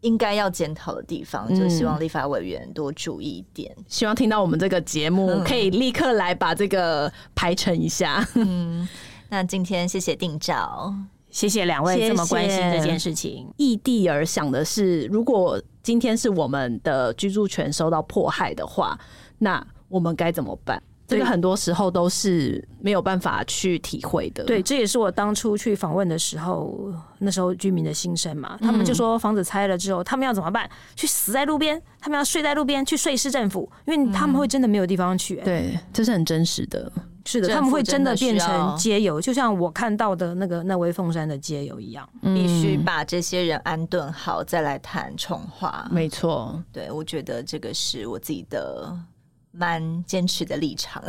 [0.00, 3.70] 应该要检讨的地方，就希望立法委员多注意一点。
[3.76, 8.26] 嗯，希望听到我们这个节目可以立刻来把这个排成一下。
[8.34, 8.88] 嗯。
[9.28, 10.94] 那今天谢谢定照，
[11.30, 13.46] 谢谢两位这么关心这件事情。
[13.56, 18.98] 异地而想的是，如果今天是我们的居住权受到迫害的话，
[19.38, 20.82] 那我们该怎么办？
[21.06, 24.42] 这个很多时候都是没有办法去体会的。
[24.44, 28.58] 对，这也是我当初去访问的时候，那时候居民的心声嘛。
[28.60, 30.68] 他们就说房子拆了之后，他们要怎么办？
[30.96, 31.80] 去死在路边？
[32.00, 32.84] 他们要睡在路边？
[32.84, 33.70] 去睡市政府？
[33.86, 35.36] 因为他们会真的没有地方去。
[35.36, 36.90] 对，这是很真实的。
[37.24, 42.08] 是的，他们会真的变成街友，就像我看到的那个那位凤山的街友一样。
[42.22, 45.88] 必须把这些人安顿好，再来谈重化。
[45.90, 48.96] 没错，对，我觉得这个是我自己的。
[49.56, 51.02] 蛮坚持的立场，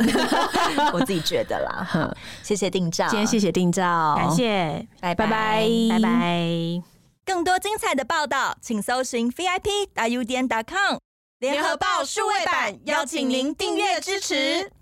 [0.92, 1.84] 我自己觉得啦。
[1.84, 5.26] 好，谢谢定照，今天谢谢定照，感谢，拜拜。
[5.26, 6.82] 拜拜。
[7.24, 10.98] 更多精彩的报道，请搜寻 VIP 大 U 点 com
[11.40, 14.72] 联合报数位版，邀请您订阅支持。